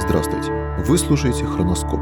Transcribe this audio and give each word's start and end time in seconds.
Здравствуйте. 0.00 0.50
Вы 0.88 0.98
слушаете 0.98 1.44
«Хроноскоп». 1.44 2.00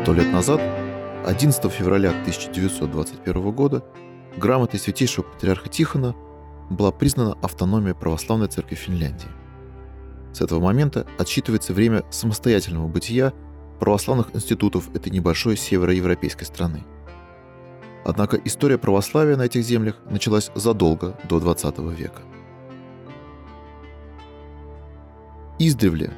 Сто 0.00 0.12
лет 0.12 0.32
назад, 0.32 0.60
11 1.26 1.72
февраля 1.72 2.10
1921 2.10 3.50
года, 3.50 3.84
грамотой 4.36 4.78
святейшего 4.78 5.24
патриарха 5.24 5.68
Тихона 5.68 6.14
была 6.70 6.92
признана 6.92 7.36
автономия 7.42 7.94
православной 7.94 8.46
церкви 8.46 8.76
Финляндии. 8.76 9.43
С 10.34 10.42
этого 10.42 10.60
момента 10.60 11.06
отсчитывается 11.16 11.72
время 11.72 12.04
самостоятельного 12.10 12.88
бытия 12.88 13.32
православных 13.80 14.34
институтов 14.34 14.94
этой 14.94 15.10
небольшой 15.10 15.56
североевропейской 15.56 16.46
страны– 16.46 16.84
Однако 18.04 18.36
история 18.44 18.76
православия 18.76 19.36
на 19.36 19.42
этих 19.42 19.62
землях 19.64 19.96
началась 20.10 20.50
задолго 20.54 21.18
до 21.28 21.38
XX 21.38 21.94
века. 21.94 22.20
Издревле 25.58 26.12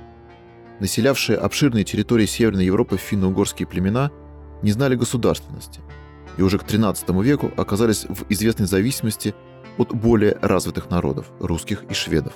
населявшие 0.81 1.39
обширные 1.39 1.85
территории 1.85 2.27
Северной 2.27 2.67
Европы 2.67 2.99
финно-угорские 2.99 3.67
племена 3.67 4.11
не 4.63 4.73
знали 4.73 4.95
государственности 4.95 5.81
и 6.37 6.43
уже 6.43 6.59
к 6.59 6.65
XIII 6.65 7.23
веку 7.23 7.51
оказались 7.57 8.05
в 8.05 8.27
известной 8.29 8.67
зависимости 8.67 9.35
от 9.79 9.95
более 9.95 10.37
развитых 10.43 10.91
народов– 10.91 11.31
русских 11.41 11.85
и 11.85 11.95
шведов. 11.95 12.35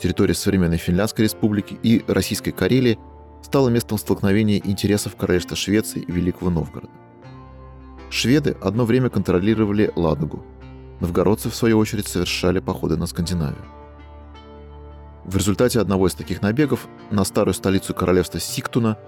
Территория 0.00 0.32
современной 0.32 0.78
Финляндской 0.78 1.24
республики 1.24 1.78
и 1.82 2.02
Российской 2.08 2.52
Карелии 2.52 2.98
стала 3.42 3.68
местом 3.68 3.98
столкновения 3.98 4.58
интересов 4.64 5.14
королевства 5.14 5.56
Швеции 5.56 6.00
и 6.00 6.10
Великого 6.10 6.50
Новгорода. 6.50 6.92
Шведы 8.08 8.56
одно 8.62 8.86
время 8.86 9.10
контролировали 9.10 9.92
Ладогу. 9.94 10.42
Новгородцы, 11.00 11.50
в 11.50 11.54
свою 11.54 11.78
очередь, 11.78 12.06
совершали 12.06 12.60
походы 12.60 12.96
на 12.96 13.06
Скандинавию. 13.06 13.64
В 15.24 15.36
результате 15.36 15.80
одного 15.80 16.06
из 16.08 16.14
таких 16.14 16.40
набегов 16.40 16.88
на 17.10 17.24
старую 17.24 17.54
столицу 17.54 17.92
королевства 17.92 18.40
Сиктуна 18.40 18.98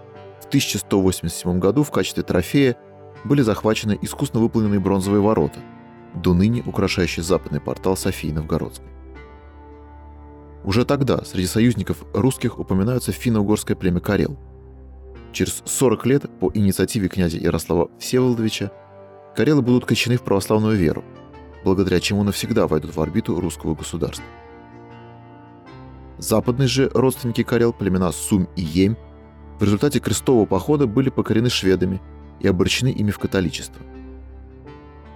в 0.42 0.46
1187 0.48 1.58
году 1.58 1.84
в 1.84 1.90
качестве 1.90 2.22
трофея 2.22 2.76
были 3.24 3.40
захвачены 3.40 3.98
искусно 4.02 4.40
выполненные 4.40 4.80
бронзовые 4.80 5.22
ворота, 5.22 5.60
до 6.14 6.34
ныне 6.34 6.62
украшающие 6.66 7.22
западный 7.22 7.60
портал 7.60 7.96
Софии 7.96 8.30
Новгородской. 8.30 8.91
Уже 10.64 10.84
тогда 10.84 11.24
среди 11.24 11.46
союзников 11.46 12.04
русских 12.12 12.58
упоминаются 12.58 13.12
финно-угорское 13.12 13.76
племя 13.76 14.00
Карел. 14.00 14.38
Через 15.32 15.62
40 15.64 16.06
лет 16.06 16.38
по 16.38 16.50
инициативе 16.54 17.08
князя 17.08 17.38
Ярослава 17.38 17.90
Всеволодовича 17.98 18.70
Карелы 19.34 19.62
будут 19.62 19.86
качены 19.86 20.16
в 20.18 20.22
православную 20.22 20.76
веру, 20.76 21.02
благодаря 21.64 22.00
чему 22.00 22.22
навсегда 22.22 22.66
войдут 22.66 22.94
в 22.94 23.00
орбиту 23.00 23.40
русского 23.40 23.74
государства. 23.74 24.24
Западные 26.18 26.68
же 26.68 26.90
родственники 26.94 27.42
Карел, 27.42 27.72
племена 27.72 28.12
Сум 28.12 28.46
и 28.54 28.62
Емь, 28.62 28.96
в 29.58 29.64
результате 29.64 30.00
крестового 30.00 30.46
похода 30.46 30.86
были 30.86 31.08
покорены 31.08 31.48
шведами 31.48 32.00
и 32.40 32.46
обращены 32.46 32.88
ими 32.88 33.10
в 33.10 33.18
католичество. 33.18 33.82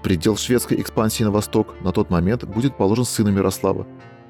Предел 0.03 0.37
шведской 0.37 0.81
экспансии 0.81 1.25
на 1.25 1.31
восток 1.31 1.75
на 1.83 1.93
тот 1.93 2.11
момент 2.11 2.45
будет 2.45 2.77
положен 2.77 3.05
сыном 3.05 3.37
Ярослава, 3.37 3.87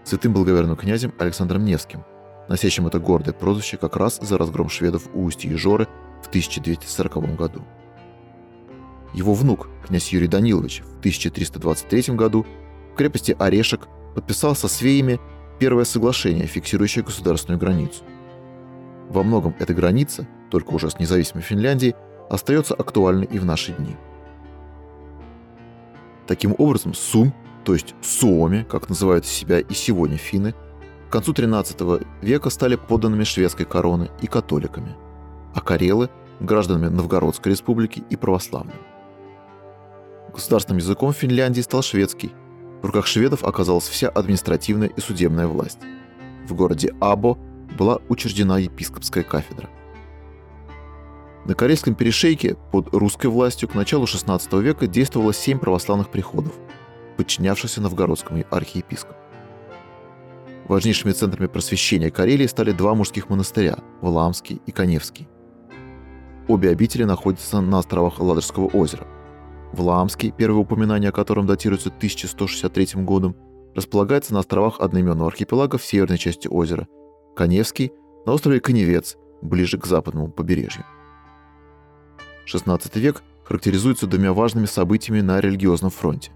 святым 0.06 0.32
благоверным 0.32 0.76
князем 0.76 1.12
Александром 1.18 1.64
Невским, 1.64 2.04
носящим 2.48 2.86
это 2.86 3.00
гордое 3.00 3.34
прозвище 3.34 3.76
как 3.76 3.96
раз 3.96 4.18
за 4.22 4.38
разгром 4.38 4.68
шведов 4.68 5.08
у 5.12 5.24
устья 5.24 5.50
Ежоры 5.50 5.88
в 6.22 6.28
1240 6.28 7.36
году. 7.36 7.62
Его 9.12 9.34
внук, 9.34 9.68
князь 9.84 10.12
Юрий 10.12 10.28
Данилович, 10.28 10.83
в 10.83 10.98
1323 11.00 12.14
году 12.14 12.46
в 12.92 12.96
крепости 12.96 13.34
Орешек 13.39 13.89
подписал 14.14 14.55
со 14.55 14.68
свеями 14.68 15.18
первое 15.58 15.84
соглашение, 15.84 16.46
фиксирующее 16.46 17.05
государственную 17.05 17.58
границу. 17.58 18.05
Во 19.08 19.24
многом 19.24 19.56
эта 19.58 19.74
граница, 19.74 20.28
только 20.50 20.70
уже 20.70 20.90
с 20.90 20.98
независимой 20.98 21.42
Финляндией, 21.42 21.95
остается 22.30 22.74
актуальной 22.74 23.27
и 23.27 23.39
в 23.39 23.45
наши 23.45 23.72
дни. 23.72 23.96
Таким 26.27 26.55
образом, 26.58 26.95
Сум, 26.95 27.33
то 27.66 27.74
есть 27.74 27.96
Суоми, 28.00 28.64
как 28.70 28.88
называют 28.88 29.27
себя 29.27 29.58
и 29.58 29.74
сегодня 29.74 30.16
финны, 30.16 30.54
к 31.08 31.12
концу 31.12 31.32
XIII 31.32 32.06
века 32.22 32.48
стали 32.48 32.77
подданными 32.77 33.24
шведской 33.24 33.66
короны 33.66 34.08
и 34.22 34.28
католиками, 34.28 34.94
а 35.52 35.60
карелы– 35.60 36.08
гражданами 36.40 36.86
Новгородской 36.86 37.50
республики 37.50 38.04
и 38.08 38.14
православными. 38.14 38.78
Государственным 40.32 40.78
языком 40.78 41.12
Финляндии 41.12 41.60
стал 41.60 41.82
шведский. 41.82 42.30
В 42.82 42.86
руках 42.86 43.08
шведов 43.08 43.42
оказалась 43.42 43.88
вся 43.88 44.10
административная 44.10 44.88
и 44.88 45.00
судебная 45.00 45.48
власть. 45.48 45.80
В 46.46 46.54
городе 46.54 46.94
Або 47.00 47.36
была 47.77 47.98
учреждена 48.08 48.58
епископская 48.58 49.24
кафедра. 49.24 49.68
На 51.46 51.54
Карельском 51.54 51.96
перешейке 51.96 52.56
под 52.70 52.94
русской 52.94 53.27
властью 53.27 53.68
к 53.68 53.74
началу 53.74 54.04
XVI 54.04 54.62
века 54.62 54.86
действовало 54.86 55.34
семь 55.34 55.58
православных 55.58 56.10
приходов, 56.10 56.52
подчинявшихся 57.16 57.80
новгородскому 57.80 58.44
архиепископу. 58.50 59.16
Важнейшими 60.68 61.12
центрами 61.12 61.46
просвещения 61.46 62.10
Карелии 62.10 62.46
стали 62.46 62.72
два 62.72 62.94
мужских 62.94 63.28
монастыря– 63.28 63.78
Валаамский 64.00 64.60
и 64.66 64.72
Коневский. 64.72 65.28
Обе 66.48 66.70
обители 66.70 67.04
находятся 67.04 67.60
на 67.60 67.78
островах 67.78 68.18
Ладожского 68.18 68.66
озера. 68.66 69.06
Вламский, 69.72 70.32
первое 70.32 70.60
упоминание 70.60 71.10
о 71.10 71.12
котором 71.12 71.46
датируется 71.46 71.88
1163 71.88 73.02
годом, 73.02 73.36
располагается 73.74 74.33
на 74.33 74.40
островах 74.40 74.80
одноименного 74.80 75.28
архипелага 75.28 75.78
в 75.78 75.84
северной 75.84 76.18
части 76.18 76.48
озера, 76.48 76.88
Коневский– 77.36 77.92
на 78.27 78.33
острове 78.33 78.58
Коневец, 78.58 79.16
ближе 79.42 79.78
к 79.78 79.86
западному 79.86 80.33
побережью. 80.33 80.84
XVI 82.52 82.80
век 82.98 83.22
характеризуется 83.44 84.08
двумя 84.08 84.33
важными 84.33 84.66
событиями 84.66 85.20
на 85.20 85.40
религиозном 85.40 85.90
фронте 85.90 86.33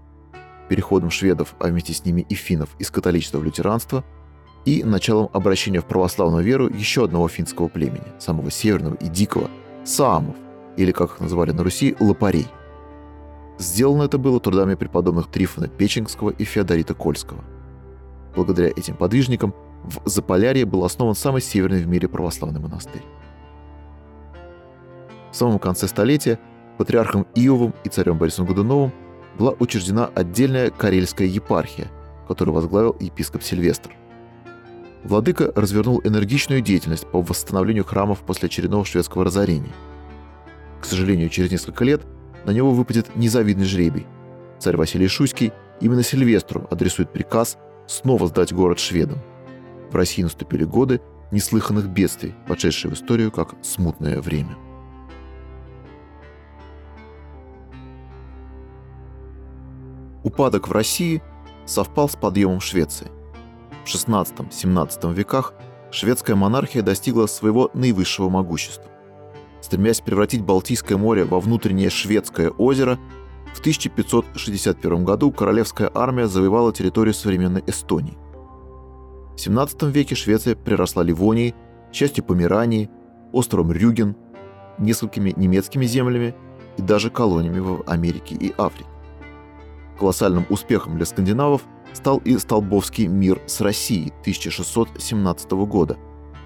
переходом 0.71 1.09
шведов, 1.09 1.53
а 1.59 1.67
вместе 1.67 1.91
с 1.91 2.05
ними 2.05 2.25
и 2.29 2.33
финнов 2.33 2.69
из 2.79 2.89
католичества 2.89 3.39
в 3.39 3.43
лютеранство, 3.43 4.05
и 4.63 4.85
началом 4.85 5.29
обращения 5.33 5.81
в 5.81 5.85
православную 5.85 6.45
веру 6.45 6.69
еще 6.69 7.03
одного 7.03 7.27
финского 7.27 7.67
племени, 7.67 8.05
самого 8.19 8.49
северного 8.49 8.95
и 8.95 9.09
дикого– 9.09 9.49
саамов, 9.83 10.37
или, 10.77 10.93
как 10.93 11.11
их 11.11 11.19
называли 11.19 11.51
на 11.51 11.63
Руси, 11.63 11.97
лопарей– 11.99 12.47
Сделано 13.57 14.03
это 14.03 14.17
было 14.17 14.39
трудами 14.39 14.75
преподобных 14.75 15.27
Трифона 15.27 15.67
Печенгского 15.67 16.29
и 16.31 16.45
Феодорита 16.45 16.93
Кольского. 16.95 17.43
Благодаря 18.35 18.69
этим 18.69 18.95
подвижникам 18.95 19.53
в 19.83 20.07
Заполярье 20.09 20.65
был 20.65 20.85
основан 20.85 21.15
самый 21.15 21.41
северный 21.41 21.83
в 21.83 21.87
мире 21.87 22.07
православный 22.07 22.61
монастырь. 22.61 23.03
В 25.31 25.35
самом 25.35 25.59
конце 25.59 25.87
столетия 25.87 26.39
патриархом 26.77 27.27
Иовым 27.35 27.73
и 27.83 27.89
царем 27.89 28.17
Борисом 28.17 28.45
Годуновым 28.47 28.93
была 29.37 29.53
учреждена 29.59 30.09
отдельная 30.13 30.69
Карельская 30.69 31.27
епархия, 31.27 31.91
которую 32.27 32.55
возглавил 32.55 32.95
епископ 32.99 33.43
Сильвестр. 33.43 33.91
Владыка 35.03 35.51
развернул 35.55 36.01
энергичную 36.03 36.61
деятельность 36.61 37.07
по 37.07 37.21
восстановлению 37.21 37.85
храмов 37.85 38.19
после 38.19 38.47
очередного 38.47 38.85
шведского 38.85 39.25
разорения. 39.25 39.73
К 40.79 40.85
сожалению, 40.85 41.29
через 41.29 41.51
несколько 41.51 41.83
лет– 41.83 42.01
на 42.45 42.51
него 42.51 42.71
выпадет 42.71 43.15
незавидный 43.15 43.65
жребий. 43.65 44.05
Царь 44.59 44.77
Василий 44.77 45.07
Шуйский 45.07 45.51
именно 45.79 46.03
Сильвестру 46.03 46.67
адресует 46.69 47.11
приказ 47.11 47.57
снова 47.87 48.27
сдать 48.27 48.53
город 48.53 48.79
шведам. 48.79 49.19
В 49.91 49.95
России 49.95 50.23
наступили 50.23 50.63
годы 50.63 51.01
неслыханных 51.31 51.87
бедствий, 51.87 52.35
вошедшие 52.47 52.91
в 52.91 52.95
историю 52.95 53.31
как 53.31 53.55
смутное 53.61 54.21
время. 54.21 54.55
Упадок 60.23 60.67
в 60.67 60.71
России 60.71 61.21
совпал 61.65 62.09
с 62.09 62.15
подъемом 62.15 62.59
Швеции. 62.59 63.07
В 63.85 63.87
XVI-XVII 63.87 65.13
веках 65.13 65.53
шведская 65.91 66.35
монархия 66.35 66.81
достигла 66.81 67.25
своего 67.25 67.71
наивысшего 67.73 68.29
могущества 68.29 68.91
стремясь 69.61 70.01
превратить 70.01 70.43
Балтийское 70.43 70.97
море 70.97 71.23
во 71.23 71.39
внутреннее 71.39 71.89
шведское 71.89 72.49
озеро, 72.49 72.99
в 73.53 73.59
1561 73.59 75.05
году 75.05 75.31
королевская 75.31 75.89
армия 75.93 76.27
завоевала 76.27 76.73
территорию 76.73 77.13
современной 77.13 77.63
Эстонии. 77.67 78.17
В 79.35 79.39
17 79.39 79.83
веке 79.83 80.15
Швеция 80.15 80.55
приросла 80.55 81.03
Ливонией, 81.03 81.55
частью 81.91 82.23
Померании, 82.23 82.89
островом 83.31 83.71
Рюген, 83.71 84.15
несколькими 84.77 85.33
немецкими 85.35 85.85
землями 85.85 86.35
и 86.77 86.81
даже 86.81 87.09
колониями 87.09 87.59
в 87.59 87.83
Америке 87.87 88.35
и 88.35 88.53
Африке. 88.57 88.89
Колоссальным 90.01 90.47
успехом 90.49 90.97
для 90.97 91.05
скандинавов 91.05 91.61
стал 91.93 92.17
и 92.25 92.35
Столбовский 92.37 93.05
мир 93.05 93.39
с 93.45 93.61
Россией 93.61 94.11
1617 94.21 95.51
года, 95.51 95.95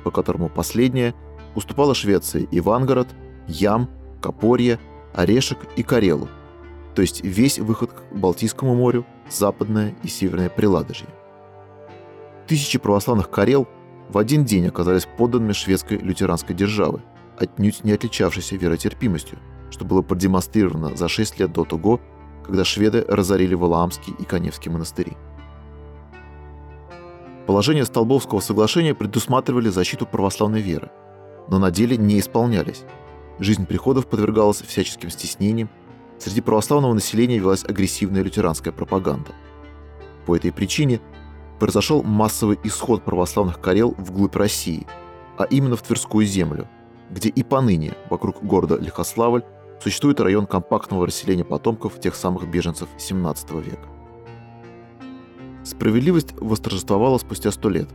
по 0.03 0.11
которому 0.11 0.49
последняя– 0.49 1.15
уступала 1.55 1.95
Швеции 1.95 2.47
Ивангород, 2.51 3.07
Ям, 3.47 3.89
Копорье, 4.21 4.77
Орешек 5.13 5.59
и 5.77 5.83
Карелу, 5.83 6.27
то 6.93 7.01
есть 7.01 7.23
весь 7.23 7.57
выход 7.57 7.91
к 7.93 8.13
Балтийскому 8.13 8.75
морю, 8.75 9.05
западное 9.29 9.95
и 10.03 10.07
северное 10.09 10.49
Приладожье. 10.49 11.07
Тысячи 12.47 12.77
православных 12.77 13.29
Карел 13.29 13.67
в 14.09 14.17
один 14.17 14.43
день 14.43 14.67
оказались 14.67 15.07
подданными 15.17 15.53
шведской 15.53 15.97
лютеранской 15.97 16.53
державы, 16.53 17.01
отнюдь 17.39 17.85
не 17.85 17.93
отличавшейся 17.93 18.57
веротерпимостью, 18.57 19.39
что 19.71 19.85
было 19.85 20.01
продемонстрировано 20.01 20.95
за 20.95 21.07
6 21.07 21.39
лет 21.39 21.53
до 21.53 21.63
того, 21.63 22.01
когда 22.45 22.63
шведы 22.63 23.03
разорили 23.07 23.56
Валаамский 23.56 24.13
и 24.19 24.24
Каневский 24.24 24.71
монастыри. 24.71 25.18
Положения 27.47 27.86
Столбовского 27.86 28.39
соглашения 28.39 28.94
предусматривали 28.94 29.69
защиту 29.69 30.06
православной 30.06 30.62
веры, 30.62 30.92
но 31.47 31.59
на 31.59 31.71
деле 31.71 31.97
не 31.97 32.19
исполнялись. 32.19 32.83
Жизнь 33.39 33.65
приходов 33.65 34.07
подвергалась 34.07 34.62
всяческим 34.62 35.09
стеснениям, 35.09 35.69
среди 36.19 36.42
православного 36.42 36.94
населения 36.94 37.38
велась 37.38 37.65
агрессивная 37.65 38.24
лютеранская 38.24 38.74
пропаганда. 38.74 39.31
По 40.25 40.36
этой 40.36 40.51
причине 40.51 41.01
произошел 41.59 42.03
массовый 42.03 42.59
исход 42.63 43.03
православных 43.03 43.59
Карел 43.59 43.95
вглубь 43.98 44.36
России, 44.36 44.88
а 45.38 45.44
именно 45.45 45.75
в 45.75 45.81
Тверскую 45.81 46.25
землю, 46.25 46.68
где 47.09 47.30
и 47.30 47.44
поныне 47.44 47.95
вокруг 48.09 48.44
города 48.44 48.77
Лихославль 48.77 49.44
существует 49.81 50.19
район 50.19 50.48
компактного 50.48 51.06
расселения 51.06 51.45
потомков 51.45 52.00
тех 52.00 52.16
самых 52.16 52.50
беженцев 52.50 52.89
XVII 52.98 53.62
века. 53.62 53.88
Справедливость 55.63 56.33
восторжествовала 56.39 57.18
спустя 57.18 57.51
сто 57.51 57.69
лет, 57.69 57.89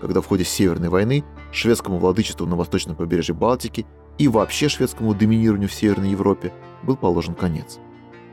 когда 0.00 0.20
в 0.20 0.26
ходе 0.26 0.44
Северной 0.44 0.88
войны 0.88 1.24
шведскому 1.52 1.98
владычеству 1.98 2.46
на 2.46 2.56
восточном 2.56 2.96
побережье 2.96 3.34
Балтики 3.34 3.86
и 4.18 4.28
вообще 4.28 4.68
шведскому 4.68 5.14
доминированию 5.14 5.68
в 5.68 5.74
Северной 5.74 6.10
Европе 6.10 6.52
был 6.82 6.96
положен 6.96 7.34
конец. 7.34 7.78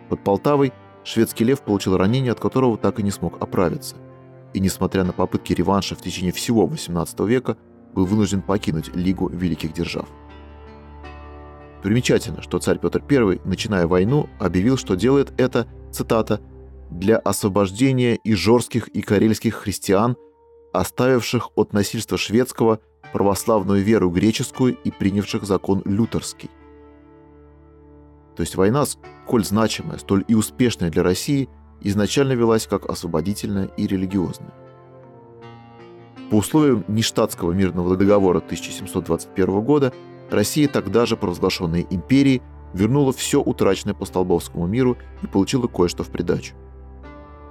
Под 0.09 0.23
Полтавой 0.23 0.73
шведский 1.03 1.43
лев 1.43 1.61
получил 1.61 1.95
ранение, 1.95 2.31
от 2.31 2.39
которого 2.39 2.77
так 2.77 2.99
и 2.99 3.03
не 3.03 3.11
смог 3.11 3.41
оправиться. 3.41 3.95
И 4.53 4.59
несмотря 4.59 5.03
на 5.03 5.13
попытки 5.13 5.53
реванша 5.53 5.95
в 5.95 6.01
течение 6.01 6.33
всего 6.33 6.67
XVIII 6.67 7.27
века, 7.27 7.57
был 7.93 8.05
вынужден 8.05 8.41
покинуть 8.41 8.93
Лигу 8.95 9.29
Великих 9.29 9.73
Держав. 9.73 10.07
Примечательно, 11.81 12.41
что 12.41 12.59
царь 12.59 12.77
Петр 12.77 13.03
I, 13.09 13.41
начиная 13.43 13.87
войну, 13.87 14.29
объявил, 14.39 14.77
что 14.77 14.95
делает 14.95 15.33
это, 15.37 15.67
цитата, 15.91 16.39
для 16.91 17.17
освобождения 17.17 18.15
и 18.15 18.33
жорских 18.33 18.87
и 18.89 19.01
карельских 19.01 19.55
христиан, 19.55 20.15
оставивших 20.73 21.49
от 21.55 21.73
насильства 21.73 22.17
шведского 22.17 22.79
православную 23.13 23.81
веру 23.81 24.09
греческую 24.09 24.77
и 24.83 24.91
принявших 24.91 25.43
закон 25.43 25.81
лютерский. 25.85 26.49
То 28.35 28.41
есть 28.41 28.55
война, 28.55 28.85
сколь 28.85 29.43
значимая, 29.43 29.97
столь 29.97 30.23
и 30.27 30.35
успешная 30.35 30.89
для 30.89 31.03
России, 31.03 31.49
изначально 31.81 32.33
велась 32.33 32.67
как 32.67 32.89
освободительная 32.89 33.65
и 33.77 33.87
религиозная. 33.87 34.53
По 36.29 36.35
условиям 36.35 36.85
Ништадтского 36.87 37.51
мирного 37.51 37.97
договора 37.97 38.37
1721 38.37 39.61
года 39.61 39.93
Россия, 40.31 40.67
тогда 40.67 41.05
же 41.05 41.17
провозглашенная 41.17 41.85
империей, 41.89 42.41
вернула 42.73 43.13
все 43.13 43.41
утраченное 43.41 43.93
по 43.93 44.05
Столбовскому 44.05 44.65
миру 44.65 44.97
и 45.21 45.27
получила 45.27 45.67
кое-что 45.67 46.03
в 46.03 46.09
придачу– 46.09 46.55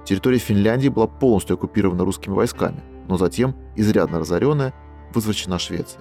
Территория 0.03 0.39
Финляндии 0.39 0.89
была 0.89 1.07
полностью 1.07 1.55
оккупирована 1.55 2.03
русскими 2.03 2.33
войсками, 2.33 2.81
но 3.07 3.17
затем, 3.17 3.55
изрядно 3.75 4.19
разоренная, 4.19 4.73
возвращена 5.13 5.59
Швеции. 5.59 5.99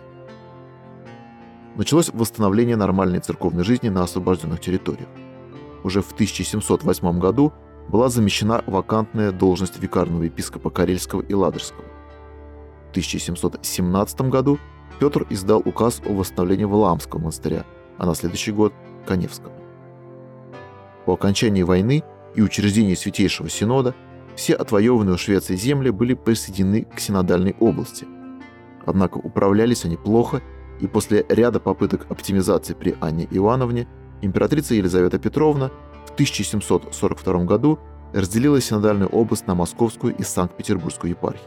Началось 1.76 2.10
восстановление 2.12 2.76
нормальной 2.76 3.20
церковной 3.20 3.64
жизни 3.64 3.88
на 3.88 4.02
освобожденных 4.02 4.60
территориях. 4.60 5.08
Уже 5.84 6.02
в 6.02 6.12
1708 6.12 7.18
году 7.18 7.52
была 7.88 8.08
замещена 8.08 8.62
вакантная 8.66 9.32
должность 9.32 9.78
викарного 9.78 10.24
епископа 10.24 10.70
Карельского 10.70 11.20
и 11.20 11.34
Ладожского. 11.34 11.84
В 12.88 12.90
1717 12.90 14.20
году 14.22 14.58
Петр 14.98 15.26
издал 15.30 15.62
указ 15.64 16.02
о 16.04 16.12
восстановлении 16.12 16.64
Валаамского 16.64 17.20
монастыря, 17.20 17.64
а 17.98 18.06
на 18.06 18.14
следующий 18.14 18.52
год– 18.52 18.72
Коневского. 19.06 19.52
По 21.06 21.14
окончании 21.14 21.62
войны 21.62 22.04
и 22.34 22.42
учреждении 22.42 22.94
Святейшего 22.94 23.48
Синода 23.48 23.94
все 24.36 24.54
отвоеванные 24.54 25.14
у 25.14 25.18
Швеции 25.18 25.56
земли 25.56 25.90
были 25.90 26.14
присоединены 26.14 26.84
к 26.84 27.00
синодальной 27.00 27.56
области. 27.60 28.06
Однако 28.86 29.18
управлялись 29.18 29.84
они 29.84 29.96
плохо, 29.96 30.42
и 30.80 30.86
после 30.86 31.26
ряда 31.28 31.60
попыток 31.60 32.06
оптимизации 32.08 32.74
при 32.74 32.96
Анне 33.00 33.28
Ивановне 33.30 33.86
императрица 34.22 34.74
Елизавета 34.74 35.18
Петровна 35.18 35.70
в 36.06 36.12
1742 36.12 37.44
году 37.44 37.78
разделила 38.12 38.60
синодальную 38.60 39.08
область 39.08 39.46
на 39.46 39.54
Московскую 39.54 40.14
и 40.16 40.22
Санкт-Петербургскую 40.22 41.10
епархии. 41.10 41.46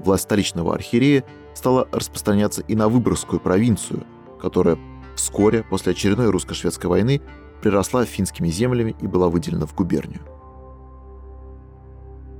Власть 0.00 0.24
столичного 0.24 0.74
архиерея 0.74 1.24
стала 1.54 1.88
распространяться 1.92 2.62
и 2.62 2.74
на 2.74 2.88
Выборгскую 2.88 3.40
провинцию, 3.40 4.04
которая 4.40 4.78
вскоре 5.16 5.62
после 5.62 5.92
очередной 5.92 6.30
русско-шведской 6.30 6.90
войны 6.90 7.22
приросла 7.62 8.04
финскими 8.04 8.48
землями 8.48 8.94
и 9.00 9.06
была 9.06 9.28
выделена 9.28 9.66
в 9.66 9.74
губернию. 9.74 10.20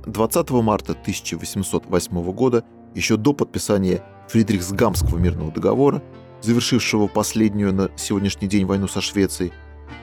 20 0.05 0.49
марта 0.51 0.91
1808 0.91 2.31
года, 2.31 2.63
еще 2.93 3.17
до 3.17 3.33
подписания 3.33 4.03
Фридрихсгамского 4.29 5.17
мирного 5.17 5.51
договора, 5.51 6.03
завершившего 6.41 7.07
последнюю 7.07 7.73
на 7.73 7.89
сегодняшний 7.95 8.47
день 8.47 8.65
войну 8.65 8.87
со 8.87 9.01
Швецией, 9.01 9.51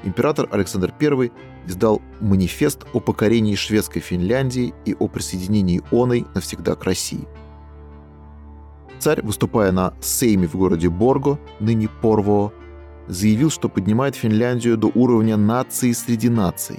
император 0.03 0.49
Александр 0.51 0.93
I 1.01 1.31
издал 1.67 2.03
манифест 2.21 2.85
о 2.93 3.01
покорении 3.01 3.55
шведской 3.55 4.03
Финляндии 4.03 4.75
и 4.85 4.95
о 4.95 5.07
присоединении 5.07 5.83
оной 5.93 6.27
навсегда 6.35 6.75
к 6.75 6.85
России. 6.85 7.29
Царь, 9.03 9.21
выступая 9.21 9.73
на 9.73 9.95
Сейме 10.01 10.47
в 10.47 10.55
городе 10.55 10.89
Борго, 10.89 11.41
ныне 11.59 11.89
Порво, 11.89 12.53
заявил, 13.09 13.51
что 13.51 13.69
поднимает 13.69 14.15
Финляндию 14.15 14.77
до 14.77 14.93
уровня 14.95 15.37
нации 15.37 15.91
среди 15.91 16.29
наций. 16.29 16.79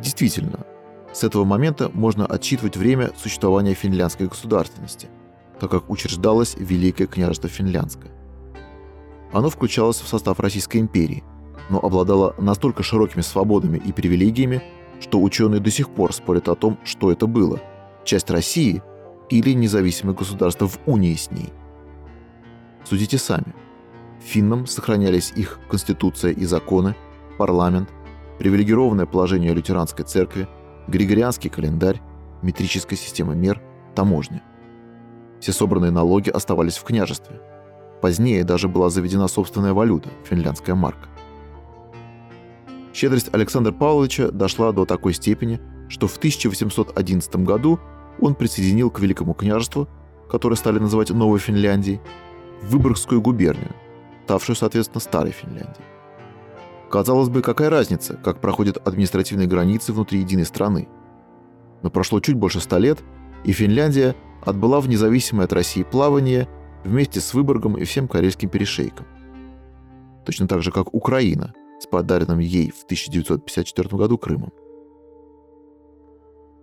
Действительно, 0.00 0.64
с 1.12 1.24
этого 1.24 1.44
момента 1.44 1.90
можно 1.92 2.24
отсчитывать 2.24 2.78
время 2.78 3.10
существования 3.18 3.74
финляндской 3.74 4.28
государственности, 4.28 5.10
так 5.60 5.70
как 5.70 5.90
учреждалось 5.90 6.56
Великое 6.58 7.06
княжество 7.06 7.50
Финляндское. 7.50 8.10
Оно 9.30 9.50
включалось 9.50 10.00
в 10.00 10.08
состав 10.08 10.40
Российской 10.40 10.78
империи, 10.78 11.22
но 11.68 11.80
обладало 11.80 12.34
настолько 12.38 12.82
широкими 12.82 13.20
свободами 13.20 13.76
и 13.76 13.92
привилегиями, 13.92 14.62
что 15.00 15.20
ученые 15.20 15.60
до 15.60 15.70
сих 15.70 15.90
пор 15.90 16.14
спорят 16.14 16.48
о 16.48 16.54
том, 16.54 16.78
что 16.82 17.12
это 17.12 17.26
было– 17.26 17.60
часть 18.04 18.30
России 18.30 18.82
или 19.32 19.52
независимое 19.52 20.14
государство 20.14 20.68
в 20.68 20.78
унии 20.86 21.14
с 21.14 21.30
ней. 21.30 21.52
Судите 22.84 23.18
сами– 23.18 23.54
Финнам 24.24 24.66
сохранялись 24.66 25.32
их 25.34 25.58
конституция 25.68 26.32
и 26.32 26.44
законы, 26.44 26.94
парламент, 27.38 27.88
привилегированное 28.38 29.06
положение 29.06 29.52
лютеранской 29.52 30.04
церкви, 30.04 30.48
григорианский 30.88 31.50
календарь, 31.50 32.00
метрическая 32.42 32.98
система 32.98 33.34
мер, 33.34 33.60
таможня. 33.94 34.42
Все 35.40 35.52
собранные 35.52 35.90
налоги 35.90 36.30
оставались 36.30 36.76
в 36.76 36.84
княжестве. 36.84 37.40
Позднее 38.00 38.44
даже 38.44 38.68
была 38.68 38.90
заведена 38.90 39.28
собственная 39.28 39.74
валюта– 39.74 40.08
финляндская 40.24 40.74
марка. 40.74 41.08
Щедрость 42.94 43.30
Александра 43.32 43.72
Павловича 43.72 44.30
дошла 44.30 44.72
до 44.72 44.84
такой 44.84 45.14
степени, 45.14 45.60
что 45.88 46.06
в 46.06 46.16
1811 46.16 47.36
году 47.36 47.80
он 48.20 48.34
присоединил 48.34 48.90
к 48.90 49.00
Великому 49.00 49.34
княжеству, 49.34 49.88
которое 50.30 50.56
стали 50.56 50.78
называть 50.78 51.10
Новой 51.10 51.38
Финляндией, 51.38 52.00
Выборгскую 52.62 53.20
губернию, 53.20 53.74
ставшую, 54.24 54.56
соответственно, 54.56 55.00
Старой 55.00 55.32
Финляндией. 55.32 55.84
Казалось 56.90 57.28
бы, 57.28 57.42
какая 57.42 57.70
разница, 57.70 58.16
как 58.16 58.40
проходят 58.40 58.76
административные 58.86 59.48
границы 59.48 59.92
внутри 59.92 60.20
единой 60.20 60.44
страны. 60.44 60.88
Но 61.82 61.90
прошло 61.90 62.20
чуть 62.20 62.36
больше 62.36 62.60
ста 62.60 62.78
лет, 62.78 62.98
и 63.44 63.52
Финляндия 63.52 64.14
отбыла 64.44 64.80
в 64.80 64.88
независимое 64.88 65.46
от 65.46 65.52
России 65.52 65.82
плавание 65.82 66.48
вместе 66.84 67.20
с 67.20 67.34
Выборгом 67.34 67.76
и 67.76 67.84
всем 67.84 68.08
Карельским 68.08 68.48
перешейком. 68.48 69.06
Точно 70.24 70.46
так 70.46 70.62
же, 70.62 70.70
как 70.70 70.94
Украина 70.94 71.54
с 71.80 71.86
подаренным 71.86 72.38
ей 72.38 72.70
в 72.70 72.84
1954 72.84 73.88
году 73.96 74.18
Крымом. 74.18 74.52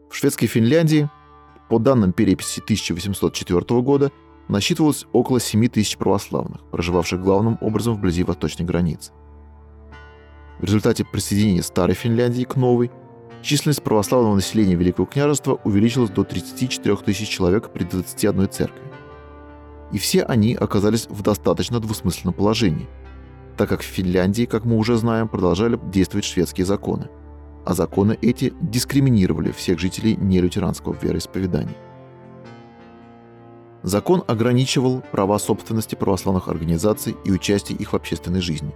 В 0.09 0.15
шведской 0.15 0.47
Финляндии, 0.47 1.09
по 1.69 1.79
данным 1.79 2.11
переписи 2.11 2.59
1804 2.59 3.81
года, 3.81 4.11
насчитывалось 4.47 5.05
около 5.13 5.39
7 5.39 5.67
тысяч 5.67 5.97
православных, 5.97 6.61
проживавших 6.71 7.21
главным 7.21 7.57
образом 7.61 7.95
вблизи 7.95 8.23
восточной 8.23 8.65
границы. 8.65 9.11
В 10.59 10.63
результате 10.63 11.05
присоединения 11.05 11.61
Старой 11.61 11.95
Финляндии 11.95 12.43
к 12.43 12.55
Новой 12.55 12.91
численность 13.41 13.83
православного 13.83 14.35
населения 14.35 14.75
Великого 14.75 15.05
княжества 15.05 15.59
увеличилась 15.63 16.09
до 16.09 16.23
34 16.23 16.97
тысяч 16.97 17.29
человек 17.29 17.71
при 17.71 17.85
21 17.85 18.49
церкви. 18.49 18.81
И 19.91 19.97
все 19.97 20.23
они 20.23 20.55
оказались 20.55 21.07
в 21.07 21.21
достаточно 21.21 21.79
двусмысленном 21.79 22.33
положении, 22.33 22.87
так 23.57 23.69
как 23.69 23.81
в 23.81 23.85
Финляндии, 23.85 24.45
как 24.45 24.65
мы 24.65 24.77
уже 24.77 24.97
знаем, 24.97 25.27
продолжали 25.27 25.79
действовать 25.91 26.25
шведские 26.25 26.65
законы. 26.65 27.09
А 27.69 27.75
законы 27.75 28.17
эти 28.23 28.51
дискриминировали 28.61 29.51
всех 29.51 29.77
жителей 29.77 30.15
нелютеранского 30.15 30.97
вероисповедания. 30.99 31.75
Закон 33.83 34.23
ограничивал 34.25 35.03
права 35.11 35.37
собственности 35.37 35.93
православных 35.93 36.47
организаций 36.47 37.15
и 37.25 37.31
участие 37.31 37.77
их 37.77 37.93
в 37.93 37.95
общественной 37.95 38.41
жизни. 38.41 38.73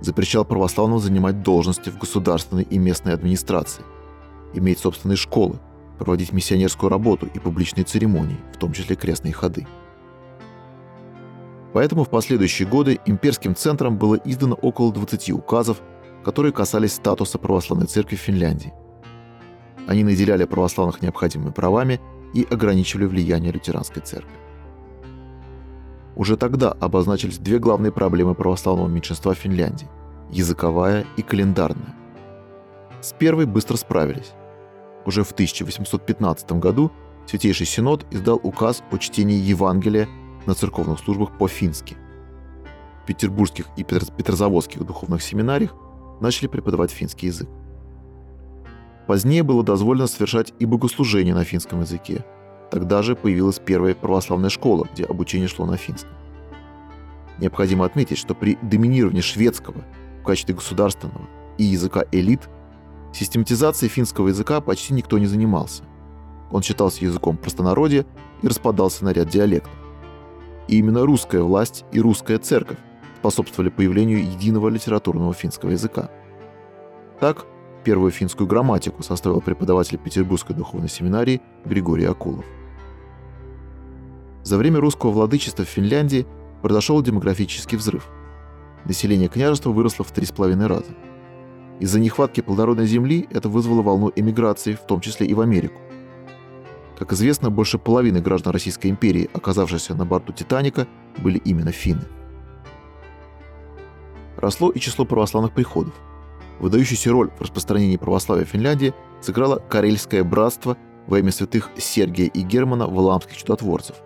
Запрещал 0.00 0.44
православным 0.44 0.98
занимать 0.98 1.44
должности 1.44 1.88
в 1.88 1.98
государственной 1.98 2.64
и 2.64 2.78
местной 2.78 3.14
администрации, 3.14 3.84
иметь 4.54 4.80
собственные 4.80 5.18
школы, 5.18 5.60
проводить 6.00 6.32
миссионерскую 6.32 6.90
работу 6.90 7.28
и 7.32 7.38
публичные 7.38 7.84
церемонии, 7.84 8.40
в 8.52 8.56
том 8.56 8.72
числе 8.72 8.96
крестные 8.96 9.32
ходы. 9.32 9.68
Поэтому 11.72 12.02
в 12.02 12.10
последующие 12.10 12.66
годы 12.66 12.98
имперским 13.06 13.54
центром 13.54 13.98
было 13.98 14.16
издано 14.16 14.56
около 14.56 14.92
20 14.92 15.30
указов, 15.30 15.80
которые 16.24 16.52
касались 16.52 16.94
статуса 16.94 17.38
православной 17.38 17.86
церкви 17.86 18.16
в 18.16 18.20
Финляндии. 18.20 18.72
Они 19.86 20.04
наделяли 20.04 20.44
православных 20.44 21.02
необходимыми 21.02 21.50
правами 21.50 22.00
и 22.34 22.46
ограничивали 22.48 23.06
влияние 23.06 23.52
лютеранской 23.52 24.02
церкви. 24.02 24.32
Уже 26.14 26.36
тогда 26.36 26.72
обозначились 26.72 27.38
две 27.38 27.58
главные 27.58 27.90
проблемы 27.90 28.34
православного 28.34 28.88
меньшинства 28.88 29.34
Финляндии– 29.34 29.88
языковая 30.30 31.04
и 31.16 31.22
календарная. 31.22 31.94
С 33.00 33.12
первой 33.12 33.46
быстро 33.46 33.76
справились. 33.76 34.32
Уже 35.04 35.24
в 35.24 35.32
1815 35.32 36.52
году 36.52 36.92
Святейший 37.26 37.66
Синод 37.66 38.06
издал 38.10 38.40
указ 38.42 38.82
о 38.90 38.98
чтении 38.98 39.38
Евангелия 39.38 40.08
на 40.46 40.54
церковных 40.54 40.98
службах 40.98 41.36
по-фински. 41.38 41.96
В 43.02 43.06
петербургских 43.06 43.66
и 43.76 43.84
петрозаводских 43.84 44.84
духовных 44.84 45.22
семинариях 45.22 45.74
начали 46.22 46.46
преподавать 46.46 46.90
финский 46.90 47.26
язык. 47.26 47.48
Позднее 49.06 49.42
было 49.42 49.62
дозволено 49.62 50.06
совершать 50.06 50.54
и 50.58 50.64
богослужение 50.64 51.34
на 51.34 51.44
финском 51.44 51.80
языке. 51.80 52.24
Тогда 52.70 53.02
же 53.02 53.16
появилась 53.16 53.58
первая 53.58 53.94
православная 53.94 54.48
школа, 54.48 54.88
где 54.92 55.04
обучение 55.04 55.48
шло 55.48 55.66
на 55.66 55.76
финском. 55.76 56.12
Необходимо 57.38 57.84
отметить, 57.84 58.18
что 58.18 58.34
при 58.34 58.56
доминировании 58.62 59.20
шведского 59.20 59.84
в 60.20 60.24
качестве 60.24 60.54
государственного 60.54 61.28
и 61.58 61.64
языка 61.64 62.04
элит 62.12 62.48
систематизацией 63.12 63.90
финского 63.90 64.28
языка 64.28 64.60
почти 64.60 64.94
никто 64.94 65.18
не 65.18 65.26
занимался. 65.26 65.82
Он 66.50 66.62
считался 66.62 67.04
языком 67.04 67.36
простонародья 67.36 68.06
и 68.42 68.48
распадался 68.48 69.04
на 69.04 69.12
ряд 69.12 69.28
диалектов. 69.28 69.72
И 70.68 70.78
именно 70.78 71.04
русская 71.04 71.42
власть 71.42 71.84
и 71.92 72.00
русская 72.00 72.38
церковь 72.38 72.78
способствовали 73.22 73.70
появлению 73.70 74.18
единого 74.18 74.68
литературного 74.68 75.32
финского 75.32 75.70
языка. 75.70 76.10
Так, 77.20 77.46
первую 77.84 78.10
финскую 78.10 78.48
грамматику 78.48 79.04
составил 79.04 79.40
преподаватель 79.40 79.96
Петербургской 79.96 80.56
духовной 80.56 80.88
семинарии 80.88 81.40
Григорий 81.64 82.04
Акулов. 82.04 82.44
За 84.42 84.58
время 84.58 84.80
русского 84.80 85.12
владычества 85.12 85.64
в 85.64 85.68
Финляндии 85.68 86.26
произошел 86.62 87.00
демографический 87.00 87.78
взрыв. 87.78 88.08
Население 88.86 89.28
княжества 89.28 89.70
выросло 89.70 90.04
в 90.04 90.10
три 90.10 90.26
с 90.26 90.32
половиной 90.32 90.66
раза. 90.66 90.90
Из-за 91.78 92.00
нехватки 92.00 92.40
плодородной 92.40 92.86
земли 92.86 93.28
это 93.30 93.48
вызвало 93.48 93.82
волну 93.82 94.10
эмиграции, 94.16 94.72
в 94.72 94.84
том 94.84 95.00
числе 95.00 95.28
и 95.28 95.34
в 95.34 95.40
Америку. 95.40 95.80
Как 96.98 97.12
известно, 97.12 97.50
больше 97.50 97.78
половины 97.78 98.20
граждан 98.20 98.52
Российской 98.52 98.88
империи, 98.88 99.30
оказавшихся 99.32 99.94
на 99.94 100.04
борту 100.04 100.32
«Титаника», 100.32 100.88
были 101.18 101.38
именно 101.38 101.70
финны. 101.70 102.06
Росло 104.42 104.70
и 104.70 104.80
число 104.80 105.04
православных 105.04 105.52
приходов. 105.52 105.94
Выдающуюся 106.58 107.12
роль 107.12 107.30
в 107.30 107.40
распространении 107.40 107.96
православия 107.96 108.44
в 108.44 108.48
Финляндии 108.48 108.92
сыграло 109.20 109.56
Карельское 109.56 110.24
братство 110.24 110.76
во 111.06 111.20
имя 111.20 111.30
святых 111.30 111.70
Сергия 111.78 112.26
и 112.26 112.42
Германа 112.42 112.88
Валаамских 112.88 113.36
чудотворцев, 113.36 113.96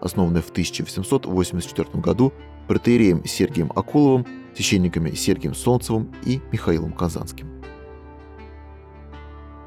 основанное 0.00 0.42
в 0.42 0.50
1884 0.50 1.88
году 1.94 2.32
протеереем 2.68 3.24
Сергием 3.24 3.72
Акуловым, 3.74 4.26
священниками 4.54 5.10
Сергием 5.10 5.54
Солнцевым 5.54 6.14
и 6.24 6.40
Михаилом 6.52 6.92
Казанским. 6.92 7.50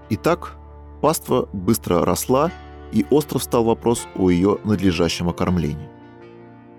Итак, 0.09 0.55
паства 1.01 1.49
быстро 1.51 2.05
росла 2.05 2.49
и 2.93 3.05
остро 3.09 3.39
встал 3.39 3.65
вопрос 3.65 4.07
о 4.15 4.29
ее 4.29 4.57
надлежащем 4.63 5.27
окормлении. 5.27 5.89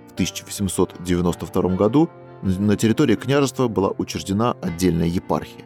В 0.09 0.13
1892 0.15 1.77
году 1.77 2.09
на 2.45 2.77
территории 2.77 3.17
княжества 3.17 3.69
была 3.69 3.91
учреждена 3.91 4.53
отдельная 4.61 5.07
епархия. 5.07 5.65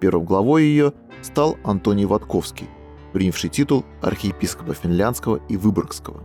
Первым 0.00 0.24
главой 0.26 0.64
ее 0.64 0.92
стал 1.22 1.56
Антоний 1.64 2.04
Ватковский, 2.04 2.68
принявший 3.12 3.50
титул 3.50 3.84
архиепископа 4.02 4.74
Финляндского 4.74 5.40
и 5.48 5.56
Выборгского. 5.56 6.22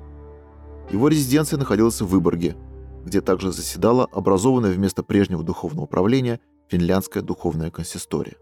Его 0.92 1.08
резиденция 1.08 1.58
находилась 1.58 2.02
в 2.02 2.08
Выборге, 2.08 2.56
где 3.06 3.22
также 3.22 3.52
заседала 3.52 4.08
образованная 4.12 4.72
вместо 4.72 5.04
прежнего 5.04 5.44
духовного 5.44 5.86
управления 5.86 6.40
финляндская 6.68 7.24
духовная 7.24 7.72
консистория. 7.72 8.36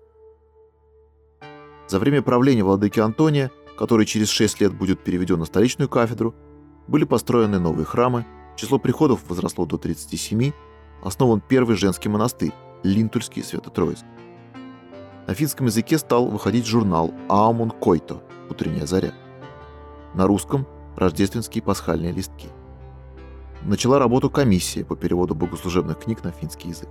За 1.87 1.99
время 1.99 2.21
правления 2.21 2.63
владыки 2.63 2.99
Антония 2.99 3.51
который 3.79 4.05
через 4.05 4.27
6 4.27 4.59
лет 4.59 4.73
будет 4.73 4.99
переведен 4.99 5.39
на 5.39 5.45
столичную 5.45 5.87
кафедру, 5.87 6.35
были 6.89 7.05
построены 7.05 7.59
новые 7.59 7.85
храмы, 7.85 8.25
число 8.57 8.77
приходов 8.77 9.21
возросло 9.29 9.65
до 9.65 9.77
37, 9.77 10.51
основан 11.03 11.41
первый 11.41 11.75
женский 11.75 12.09
монастырь– 12.09 12.53
Линтульский 12.83 13.43
Свято-Троицк. 13.43 14.05
На 15.27 15.33
финском 15.33 15.67
языке 15.67 15.97
стал 15.97 16.27
выходить 16.27 16.65
журнал 16.65 17.13
«Аумун 17.27 17.71
Който»– 17.71 18.23
«Утренняя 18.49 18.85
заря». 18.85 19.13
На 20.13 20.25
русском– 20.25 20.65
рождественские 20.95 21.61
пасхальные 21.61 22.11
листки. 22.11 22.49
Начала 23.61 23.99
работу 23.99 24.29
комиссия 24.29 24.85
по 24.85 24.95
переводу 24.95 25.35
богослужебных 25.35 25.99
книг 25.99 26.23
на 26.23 26.31
финский 26.31 26.69
язык. 26.69 26.89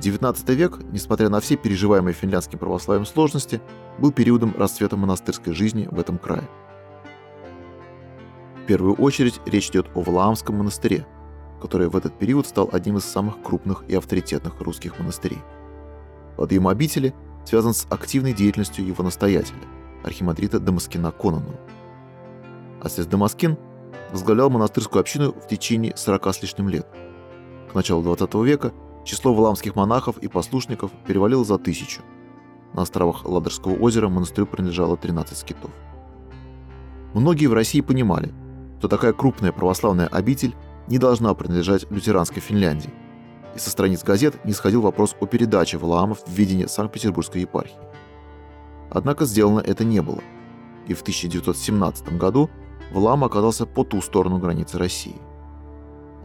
XIX 0.00 0.54
век, 0.54 0.78
несмотря 0.92 1.28
на 1.28 1.40
все 1.40 1.56
переживаемые 1.56 2.14
финляндским 2.14 2.58
православием 2.58 3.04
сложности, 3.04 3.60
был 3.98 4.12
периодом 4.12 4.54
расцвета 4.56 4.96
монастырской 4.96 5.52
жизни 5.52 5.88
в 5.90 5.98
этом 5.98 6.16
крае. 6.16 6.48
В 8.62 8.66
первую 8.66 8.94
очередь 8.94 9.40
речь 9.46 9.68
идет 9.68 9.88
о 9.94 10.00
Валаамском 10.00 10.56
монастыре, 10.56 11.06
который 11.60 11.88
в 11.88 11.96
этот 11.96 12.18
период 12.18 12.46
стал 12.46 12.68
одним 12.72 12.96
из 12.96 13.04
самых 13.04 13.42
крупных 13.42 13.84
и 13.88 13.94
авторитетных 13.94 14.60
русских 14.60 14.98
монастырей. 14.98 15.38
Подъем 16.36 16.68
обители 16.68 17.14
связан 17.44 17.74
с 17.74 17.86
активной 17.90 18.32
деятельностью 18.32 18.86
его 18.86 19.04
настоятеля, 19.04 19.60
архимандрита 20.04 20.58
Дамаскина 20.58 21.12
Кононова. 21.12 21.58
Отец 22.82 23.06
Дамаскин 23.06 23.58
возглавлял 24.12 24.50
монастырскую 24.50 25.00
общину 25.00 25.32
в 25.32 25.46
течение 25.46 25.96
40 25.96 26.34
с 26.34 26.42
лишним 26.42 26.68
лет. 26.68 26.86
К 27.70 27.74
началу 27.74 28.02
20 28.02 28.34
века 28.36 28.72
Число 29.04 29.32
валамских 29.32 29.76
монахов 29.76 30.18
и 30.18 30.28
послушников 30.28 30.90
перевалило 31.06 31.44
за 31.44 31.58
тысячу. 31.58 32.02
На 32.74 32.82
островах 32.82 33.24
Ладожского 33.24 33.74
озера 33.74 34.08
монастырю 34.08 34.46
принадлежало 34.46 34.96
13 34.96 35.36
скитов. 35.36 35.70
Многие 37.14 37.46
в 37.46 37.54
России 37.54 37.80
понимали, 37.80 38.32
что 38.78 38.88
такая 38.88 39.12
крупная 39.12 39.52
православная 39.52 40.06
обитель 40.06 40.54
не 40.90 40.98
должна 40.98 41.32
принадлежать 41.32 41.90
лютеранской 41.90 42.42
Финляндии, 42.42 42.92
и 43.54 43.58
со 43.58 43.70
страниц 43.70 44.04
газет 44.04 44.44
не 44.44 44.52
сходил 44.52 44.82
вопрос 44.82 45.16
о 45.18 45.26
передаче 45.26 45.78
Валаамов 45.78 46.22
в 46.26 46.30
ведение 46.30 46.68
Санкт-Петербургской 46.68 47.40
епархии. 47.40 47.78
Однако 48.90 49.24
сделано 49.24 49.60
это 49.60 49.84
не 49.84 50.02
было, 50.02 50.20
и 50.86 50.92
в 50.92 51.00
1917 51.00 52.18
году 52.18 52.50
Валаам 52.92 53.24
оказался 53.24 53.64
по 53.64 53.84
ту 53.84 54.02
сторону 54.02 54.38
границы 54.38 54.76
России. 54.76 55.16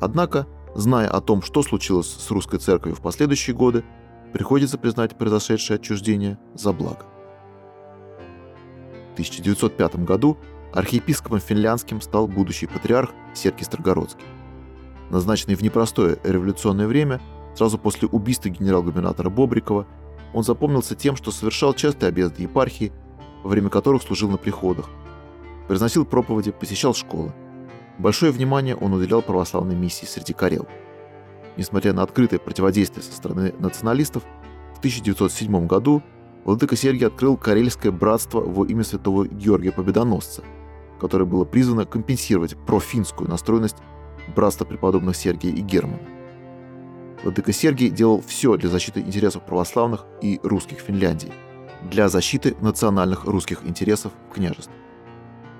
Однако 0.01 0.45
Зная 0.75 1.07
о 1.07 1.21
том, 1.21 1.41
что 1.41 1.63
случилось 1.63 2.07
с 2.07 2.29
русской 2.31 2.59
церковью 2.59 2.97
в 2.97 3.01
последующие 3.01 3.55
годы, 3.55 3.85
приходится 4.33 4.77
признать 4.77 5.17
произошедшее 5.17 5.75
отчуждение 5.75 6.37
за 6.53 6.73
благо. 6.73 7.05
В 9.11 9.13
1905 9.13 10.03
году 10.03 10.37
архиепископом 10.73 11.39
финляндским 11.39 12.01
стал 12.01 12.27
будущий 12.27 12.67
патриарх 12.67 13.11
Сергий 13.33 13.63
Строгородский. 13.63 14.25
Назначенный 15.09 15.55
в 15.55 15.61
непростое 15.61 16.17
революционное 16.23 16.87
время, 16.87 17.21
сразу 17.55 17.77
после 17.77 18.07
убийства 18.07 18.49
генерал-губернатора 18.49 19.29
Бобрикова, 19.29 19.87
он 20.33 20.43
запомнился 20.43 20.95
тем, 20.95 21.15
что 21.15 21.31
совершал 21.31 21.73
частые 21.73 22.09
объезды 22.09 22.43
епархии, 22.43 22.91
во 23.43 23.49
время 23.49 23.69
которых 23.69 24.01
служил 24.01 24.29
на 24.29 24.37
приходах, 24.37 24.89
произносил 25.67 26.05
проповеди, 26.05 26.51
посещал 26.51 26.93
школы– 26.93 27.33
Большое 27.97 28.31
внимание 28.31 28.75
он 28.75 28.93
уделял 28.93 29.21
православной 29.21 29.75
миссии 29.75 30.05
среди 30.05 30.33
карел. 30.33 30.67
Несмотря 31.55 31.93
на 31.93 32.03
открытое 32.03 32.39
противодействие 32.39 33.03
со 33.03 33.13
стороны 33.13 33.53
националистов, 33.59 34.23
в 34.73 34.79
1907 34.79 35.65
году 35.65 36.03
владыка 36.43 36.75
Сергий 36.75 37.07
открыл 37.07 37.37
Карельское 37.37 37.93
братство 37.93 38.41
во 38.41 38.65
имя 38.65 38.83
святого 38.83 39.25
Георгия 39.25 39.71
Победоносца, 39.71 40.43
которое 40.99 41.23
было 41.23 41.45
призвано 41.45 41.85
компенсировать 41.85 42.57
профинскую 42.57 43.29
настроенность 43.29 43.77
братства 44.33 44.65
преподобных 44.65 45.15
Сергия 45.15 45.51
и 45.51 45.61
Германа. 45.61 45.99
Владыка 47.23 47.51
Сергий 47.51 47.89
делал 47.89 48.21
все 48.21 48.55
для 48.57 48.69
защиты 48.69 48.99
интересов 48.99 49.45
православных 49.45 50.05
и 50.21 50.39
русских 50.43 50.79
Финляндии, 50.79 51.31
для 51.89 52.09
защиты 52.09 52.55
национальных 52.61 53.25
русских 53.25 53.65
интересов 53.65 54.11
в 54.29 54.33
княжестве. 54.33 54.75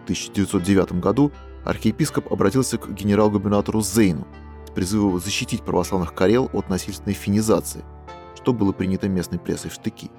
В 0.01 0.03
1909 0.03 0.99
году 0.99 1.31
архиепископ 1.63 2.31
обратился 2.31 2.77
к 2.77 2.93
генерал-губернатору 2.93 3.81
Зейну 3.81 4.27
с 4.67 4.69
призывом 4.69 5.19
защитить 5.19 5.63
православных 5.63 6.13
Карел 6.13 6.49
от 6.53 6.69
насильственной 6.69 7.15
финизации, 7.15 7.83
что 8.35 8.53
было 8.53 8.71
принято 8.71 9.09
местной 9.09 9.39
прессой 9.39 9.71
в 9.71 9.73
штыки. 9.73 10.11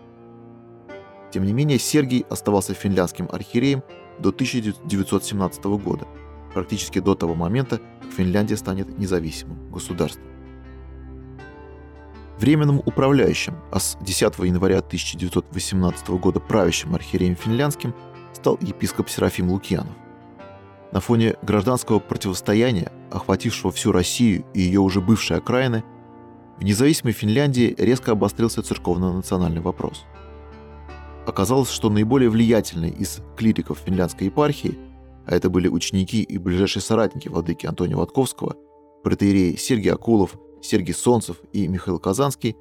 Тем 1.30 1.44
не 1.44 1.52
менее, 1.52 1.78
Сергий 1.78 2.24
оставался 2.28 2.74
финляндским 2.74 3.28
архиереем 3.30 3.82
до 4.18 4.30
1917 4.30 5.64
года, 5.64 6.08
практически 6.56 7.00
до 7.00 7.14
того 7.14 7.34
момента, 7.34 7.82
как 8.00 8.10
Финляндия 8.12 8.56
станет 8.56 8.98
независимым 8.98 9.70
государством. 9.70 10.24
Временным 12.38 12.78
управляющим, 12.78 13.56
а 13.70 13.78
с 13.78 13.98
10 14.00 14.38
января 14.38 14.78
1918 14.78 16.08
года 16.08 16.40
правящим 16.40 16.94
архиереем 16.94 17.36
финляндским 17.36 17.94
стал 18.32 18.58
епископ 18.62 19.10
Серафим 19.10 19.50
Лукьянов. 19.50 19.92
На 20.92 21.00
фоне 21.00 21.34
гражданского 21.42 21.98
противостояния, 21.98 22.90
охватившего 23.10 23.70
всю 23.70 23.92
Россию 23.92 24.46
и 24.54 24.62
ее 24.62 24.80
уже 24.80 25.02
бывшие 25.02 25.36
окраины, 25.36 25.84
в 26.56 26.64
независимой 26.64 27.12
Финляндии 27.12 27.74
резко 27.76 28.12
обострился 28.12 28.62
церковно-национальный 28.62 29.60
вопрос. 29.60 30.06
Оказалось, 31.26 31.70
что 31.70 31.90
наиболее 31.90 32.30
влиятельные 32.30 32.92
из 32.92 33.20
клириков 33.36 33.78
финляндской 33.84 34.28
епархии, 34.28 34.78
а 35.26 35.34
это 35.34 35.50
были 35.50 35.68
ученики 35.68 36.22
и 36.22 36.38
ближайшие 36.38 36.82
соратники 36.82 37.28
владыки 37.28 37.66
Антония 37.66 37.96
Ватковского, 37.96 38.56
протеереи 39.02 39.56
Сергий 39.56 39.92
Акулов, 39.92 40.36
Сергий 40.62 40.94
Солнцев 40.94 41.38
и 41.52 41.66
Михаил 41.68 41.98
Казанский, 41.98 42.56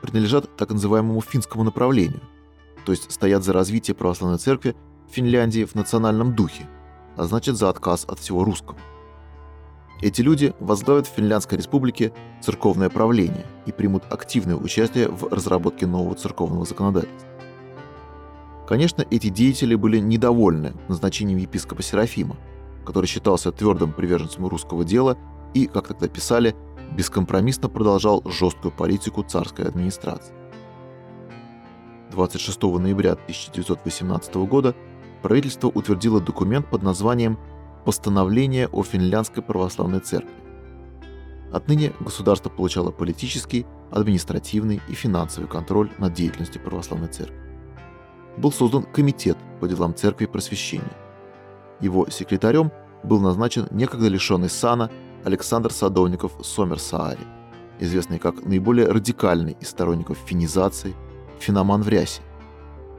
принадлежат 0.00 0.56
так 0.56 0.70
называемому 0.70 1.20
финскому 1.20 1.64
направлению, 1.64 2.20
то 2.84 2.92
есть 2.92 3.10
стоят 3.10 3.42
за 3.42 3.52
развитие 3.52 3.94
православной 3.94 4.38
церкви 4.38 4.76
в 5.08 5.14
Финляндии 5.14 5.64
в 5.64 5.74
национальном 5.74 6.34
духе, 6.34 6.68
а 7.16 7.24
значит 7.24 7.56
за 7.56 7.68
отказ 7.68 8.04
от 8.06 8.18
всего 8.18 8.44
русского. 8.44 8.78
Эти 10.02 10.20
люди 10.20 10.52
возглавят 10.60 11.06
в 11.06 11.14
Финляндской 11.14 11.56
республике 11.58 12.12
церковное 12.42 12.90
правление 12.90 13.46
и 13.64 13.72
примут 13.72 14.04
активное 14.10 14.56
участие 14.56 15.08
в 15.08 15.32
разработке 15.32 15.86
нового 15.86 16.14
церковного 16.14 16.66
законодательства. 16.66 17.33
Конечно, 18.66 19.04
эти 19.10 19.28
деятели 19.28 19.74
были 19.74 19.98
недовольны 19.98 20.72
назначением 20.88 21.38
епископа 21.38 21.82
Серафима, 21.82 22.36
который 22.86 23.06
считался 23.06 23.52
твердым 23.52 23.92
приверженцем 23.92 24.46
русского 24.46 24.84
дела 24.84 25.18
и, 25.52 25.66
как 25.66 25.88
тогда 25.88 26.08
писали, 26.08 26.54
бескомпромиссно 26.96 27.68
продолжал 27.68 28.22
жесткую 28.24 28.72
политику 28.72 29.22
царской 29.22 29.66
администрации. 29.66 30.34
26 32.12 32.62
ноября 32.62 33.12
1918 33.12 34.34
года 34.36 34.74
правительство 35.22 35.68
утвердило 35.68 36.20
документ 36.20 36.68
под 36.70 36.82
названием 36.82 37.38
«Постановление 37.84 38.68
о 38.68 38.82
Финляндской 38.82 39.42
православной 39.42 40.00
церкви». 40.00 40.32
Отныне 41.52 41.92
государство 42.00 42.48
получало 42.48 42.90
политический, 42.90 43.66
административный 43.90 44.80
и 44.88 44.94
финансовый 44.94 45.46
контроль 45.46 45.90
над 45.98 46.14
деятельностью 46.14 46.62
православной 46.62 47.08
церкви. 47.08 47.43
Был 48.36 48.52
создан 48.52 48.82
комитет 48.82 49.38
по 49.60 49.68
делам 49.68 49.94
церкви 49.94 50.26
просвещения. 50.26 50.96
Его 51.80 52.08
секретарем 52.10 52.72
был 53.02 53.20
назначен 53.20 53.68
некогда 53.70 54.08
лишенный 54.08 54.48
сана 54.48 54.90
Александр 55.24 55.72
Садовников 55.72 56.32
Сомерсаари, 56.42 57.20
известный 57.78 58.18
как 58.18 58.44
наиболее 58.44 58.88
радикальный 58.88 59.56
из 59.60 59.68
сторонников 59.68 60.18
финизации, 60.18 60.94
феноман 61.38 61.82
в 61.82 61.88
рясе, 61.88 62.22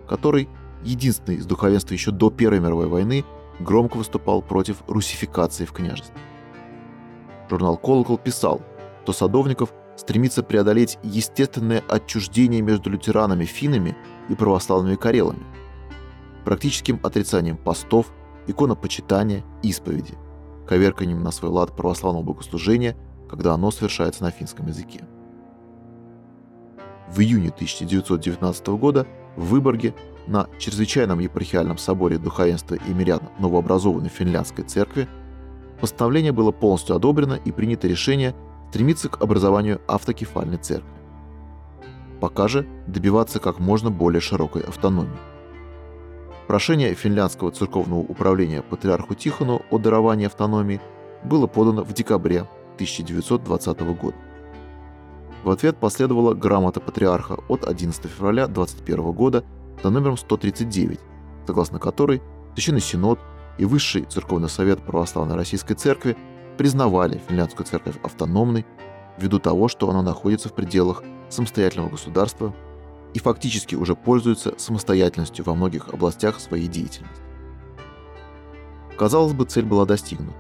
который, 0.08 0.50
единственный 0.84 1.38
из 1.38 1.46
духовенства 1.46 1.94
еще 1.94 2.12
до 2.12 2.30
Первой 2.30 2.60
мировой 2.60 2.88
войны, 2.88 3.26
громко 3.60 3.98
выступал 3.98 4.42
против 4.42 4.84
русификации 4.88 5.66
в 5.66 5.72
княжестве. 5.72 6.16
Журнал 7.50 7.78
«Колокол» 7.78 8.18
писал, 8.18 8.62
что 9.04 9.14
Садовников 9.14 9.74
стремится 9.96 10.44
преодолеть 10.44 10.98
естественное 11.04 11.84
отчуждение 11.88 12.62
между 12.62 12.90
лютеранами-финами 12.90 13.96
и 14.30 14.36
православными 14.36 14.96
карелами, 14.96 15.44
практическим 16.44 17.00
отрицанием 17.04 17.58
постов, 17.58 18.12
иконопочитания, 18.48 19.44
исповеди, 19.64 20.16
коверканием 20.68 21.24
на 21.24 21.32
свой 21.32 21.52
лад 21.52 21.76
православного 21.76 22.24
богослужения, 22.24 22.96
когда 23.30 23.54
оно 23.54 23.72
совершается 23.72 24.24
на 24.24 24.32
финском 24.32 24.68
языке. 24.68 25.06
В 27.10 27.20
июне 27.20 27.50
1919 27.50 28.68
года 28.68 29.06
в 29.36 29.46
Выборге 29.46 29.94
на 30.28 30.48
чрезвычайном 30.60 31.20
епархиальном 31.20 31.78
соборе 31.78 32.18
духовенства 32.18 32.76
и 32.76 32.94
мирян 32.94 33.22
новообразованной 33.40 34.10
финляндской 34.10 34.64
церкви 34.64 35.08
постановление 35.80 36.32
было 36.32 36.52
полностью 36.52 36.96
одобрено 36.96 37.36
и 37.36 37.52
принято 37.52 37.88
решение 37.88 38.36
стремиться 38.70 39.08
к 39.08 39.22
образованию 39.22 39.82
автокефальной 39.88 40.58
церкви. 40.58 40.95
Пока 42.26 42.48
же 42.48 42.66
добиваться 42.88 43.40
как 43.40 43.60
можно 43.60 43.92
более 43.92 44.20
широкой 44.20 44.64
автономии. 44.64 45.16
Прошение 46.48 46.96
финляндского 46.96 47.52
церковного 47.52 48.00
управления 48.00 48.64
патриарху 48.64 49.14
Тихону 49.14 49.62
о 49.70 49.78
даровании 49.78 50.26
автономии 50.26 50.82
было 51.24 51.46
подано 51.46 51.84
в 51.84 51.94
декабре 51.94 52.48
1920 52.78 53.80
года. 53.82 54.16
В 55.44 55.52
ответ 55.52 55.78
последовала 55.78 56.34
грамота 56.34 56.80
патриарха 56.80 57.38
от 57.48 57.64
11 57.64 58.06
февраля 58.06 58.48
21 58.48 59.12
года 59.12 59.44
за 59.84 59.92
номером 59.92 60.18
139, 60.18 61.00
согласно 61.46 61.78
которой 61.78 62.24
Священный 62.56 62.82
Синод 62.82 63.20
и 63.60 63.66
Высший 63.66 64.06
Церковный 64.06 64.50
Совет 64.50 64.82
Православной 64.82 65.36
Российской 65.36 65.76
Церкви 65.76 66.18
признавали 66.58 67.22
финляндскую 67.28 67.68
церковь 67.68 67.98
автономной 68.02 68.66
ввиду 69.20 69.38
того, 69.38 69.68
что 69.68 69.92
она 69.92 70.02
находится 70.02 70.50
в 70.50 70.54
пределах 70.54 71.04
самостоятельного 71.30 71.90
государства 71.90 72.54
и 73.14 73.20
фактически 73.20 73.76
уже 73.76 73.96
пользуется 73.96 74.54
самостоятельностью 74.58 75.46
во 75.46 75.56
многих 75.56 75.90
областях 75.90 76.40
своей 76.40 76.68
деятельности. 76.68 77.24
Казалось 78.98 79.34
бы, 79.34 79.46
цель 79.46 79.66
была 79.66 79.86
достигнута. 79.86 80.38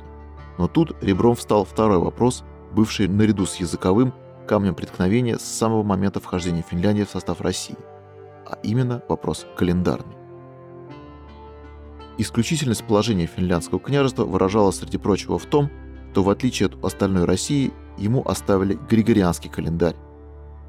Но 0.58 0.68
тут 0.68 0.96
ребром 1.02 1.36
встал 1.36 1.66
второй 1.66 2.00
вопрос, 2.00 2.44
бывший 2.74 3.08
наряду 3.08 3.46
с 3.46 3.58
языковым 3.58 4.14
камнем 4.48 4.76
преткновения 4.76 5.38
с 5.38 5.44
самого 5.44 5.84
момента 5.84 6.20
вхождения 6.20 6.62
Финляндии 6.62 7.04
в 7.04 7.10
состав 7.10 7.42
России, 7.42 7.78
а 8.46 8.58
именно 8.64 9.02
вопрос 9.10 9.46
календарный. 9.58 10.16
Исключительность 12.18 12.86
положения 12.86 13.26
финляндского 13.26 13.80
княжества 13.80 14.24
выражалась, 14.24 14.78
среди 14.78 14.98
прочего, 14.98 15.38
в 15.38 15.46
том, 15.46 15.70
что 16.16 16.24
в 16.24 16.30
отличие 16.30 16.68
от 16.68 16.82
остальной 16.82 17.26
России 17.26 17.74
ему 17.98 18.26
оставили 18.26 18.80
григорианский 18.90 19.50
календарь, 19.50 19.98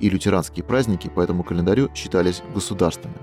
и 0.00 0.08
лютеранские 0.08 0.64
праздники 0.64 1.08
по 1.08 1.20
этому 1.20 1.42
календарю 1.42 1.90
считались 1.94 2.42
государственными. 2.54 3.20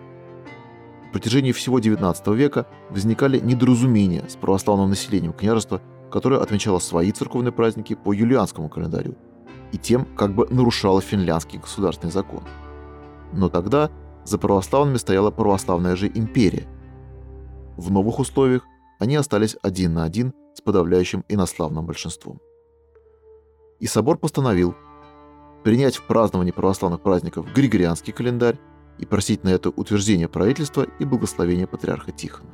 В 1.10 1.12
протяжении 1.12 1.52
всего 1.52 1.80
XIX 1.80 2.36
века 2.36 2.66
возникали 2.90 3.40
недоразумения 3.40 4.26
с 4.28 4.36
православным 4.36 4.90
населением 4.90 5.34
княжества, 5.34 5.82
которое 6.12 6.42
отмечало 6.42 6.80
свои 6.80 7.12
церковные 7.12 7.52
праздники 7.52 7.94
по 7.96 8.14
юлианскому 8.14 8.70
календарю 8.70 9.16
и 9.72 9.78
тем 9.78 10.06
как 10.16 10.34
бы 10.34 10.48
нарушало 10.50 11.02
финляндский 11.02 11.60
государственный 11.60 12.12
закон. 12.12 12.44
Но 13.34 13.50
тогда 13.50 13.92
за 14.24 14.38
православными 14.38 14.98
стояла 14.98 15.32
православная 15.32 15.96
же 15.96 16.08
империя. 16.08 16.68
В 17.76 17.92
новых 17.92 18.20
условиях 18.20 18.64
они 19.00 19.16
остались 19.16 19.58
один 19.62 19.96
на 19.96 20.04
один 20.04 20.34
с 20.54 20.62
подавляющим 20.62 21.26
инославным 21.28 21.86
большинством. 21.86 22.40
И 23.80 23.88
собор 23.88 24.18
постановил 24.18 24.76
принять 25.64 25.96
в 25.96 26.04
праздновании 26.04 26.52
православных 26.52 27.02
праздников 27.02 27.52
Григорианский 27.54 28.14
календарь 28.14 28.60
и 29.00 29.06
просить 29.06 29.44
на 29.44 29.50
это 29.50 29.70
утверждение 29.70 30.28
правительства 30.28 30.86
и 31.00 31.06
благословения 31.06 31.68
патриарха 31.68 32.12
Тихона. 32.12 32.52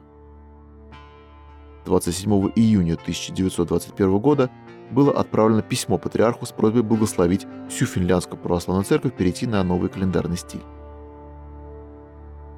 27 1.86 2.32
июня 2.56 2.94
1921 2.94 4.20
года 4.20 4.50
было 4.92 5.12
отправлено 5.12 5.62
письмо 5.62 5.98
патриарху 5.98 6.46
с 6.46 6.52
просьбой 6.52 6.84
благословить 6.84 7.48
всю 7.70 7.86
финляндскую 7.86 8.40
православную 8.40 8.86
церковь 8.86 9.14
перейти 9.14 9.48
на 9.48 9.64
новый 9.64 9.90
календарный 9.90 10.38
стиль. 10.38 10.64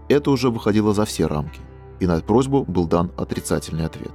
Это 0.09 0.31
уже 0.31 0.49
выходило 0.49 0.93
за 0.93 1.05
все 1.05 1.27
рамки, 1.27 1.61
и 1.99 2.07
на 2.07 2.19
просьбу 2.19 2.65
был 2.65 2.87
дан 2.87 3.11
отрицательный 3.17 3.85
ответ. 3.85 4.11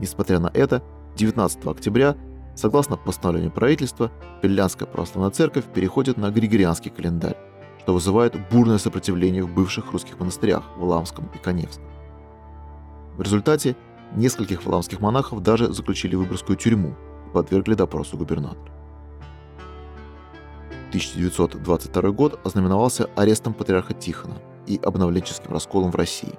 Несмотря 0.00 0.40
на 0.40 0.50
это, 0.52 0.82
19 1.16 1.66
октября 1.66 2.16
Согласно 2.58 2.96
постановлению 2.96 3.52
правительства, 3.52 4.10
Финляндская 4.42 4.88
православная 4.88 5.30
церковь 5.30 5.66
переходит 5.72 6.16
на 6.16 6.28
Григорианский 6.32 6.90
календарь, 6.90 7.36
что 7.80 7.94
вызывает 7.94 8.34
бурное 8.50 8.78
сопротивление 8.78 9.44
в 9.44 9.54
бывших 9.54 9.92
русских 9.92 10.18
монастырях 10.18 10.64
в 10.76 10.82
Ламском 10.82 11.30
и 11.36 11.38
Коневском. 11.38 11.84
В 13.16 13.22
результате 13.22 13.76
нескольких 14.16 14.64
валамских 14.66 14.98
монахов 14.98 15.40
даже 15.40 15.72
заключили 15.72 16.16
в 16.16 16.18
Выборгскую 16.18 16.56
тюрьму 16.56 16.96
и 17.28 17.32
подвергли 17.32 17.74
допросу 17.74 18.18
губернатора. 18.18 18.72
1922 20.88 22.10
год 22.10 22.40
ознаменовался 22.42 23.08
арестом 23.14 23.54
патриарха 23.54 23.94
Тихона 23.94 24.42
и 24.66 24.80
обновленческим 24.82 25.52
расколом 25.52 25.92
в 25.92 25.94
России. 25.94 26.34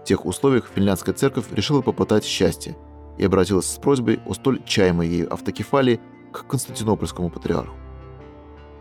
В 0.00 0.04
тех 0.04 0.26
условиях 0.26 0.66
финляндская 0.66 1.14
церковь 1.14 1.52
решила 1.52 1.80
попытать 1.80 2.24
счастье 2.24 2.76
и 3.18 3.24
обратилась 3.24 3.66
с 3.66 3.78
просьбой 3.78 4.20
о 4.26 4.34
столь 4.34 4.62
чаемой 4.64 5.08
ею 5.08 5.32
автокефалии 5.32 6.00
к 6.32 6.46
константинопольскому 6.46 7.30
патриарху. 7.30 7.74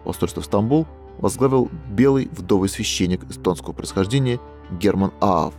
Посольство 0.04 0.42
в 0.42 0.46
Стамбул 0.46 0.88
возглавил 1.18 1.70
белый 1.90 2.30
вдовый 2.32 2.70
священник 2.70 3.24
эстонского 3.30 3.74
происхождения 3.74 4.40
Герман 4.72 5.12
Аав, 5.22 5.54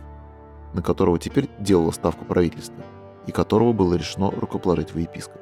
на 0.73 0.81
которого 0.81 1.17
теперь 1.19 1.49
делало 1.59 1.91
ставку 1.91 2.25
правительства, 2.25 2.83
и 3.25 3.31
которого 3.31 3.73
было 3.73 3.95
решено 3.95 4.31
рукоположить 4.31 4.93
в 4.93 4.97
епископ. 4.97 5.41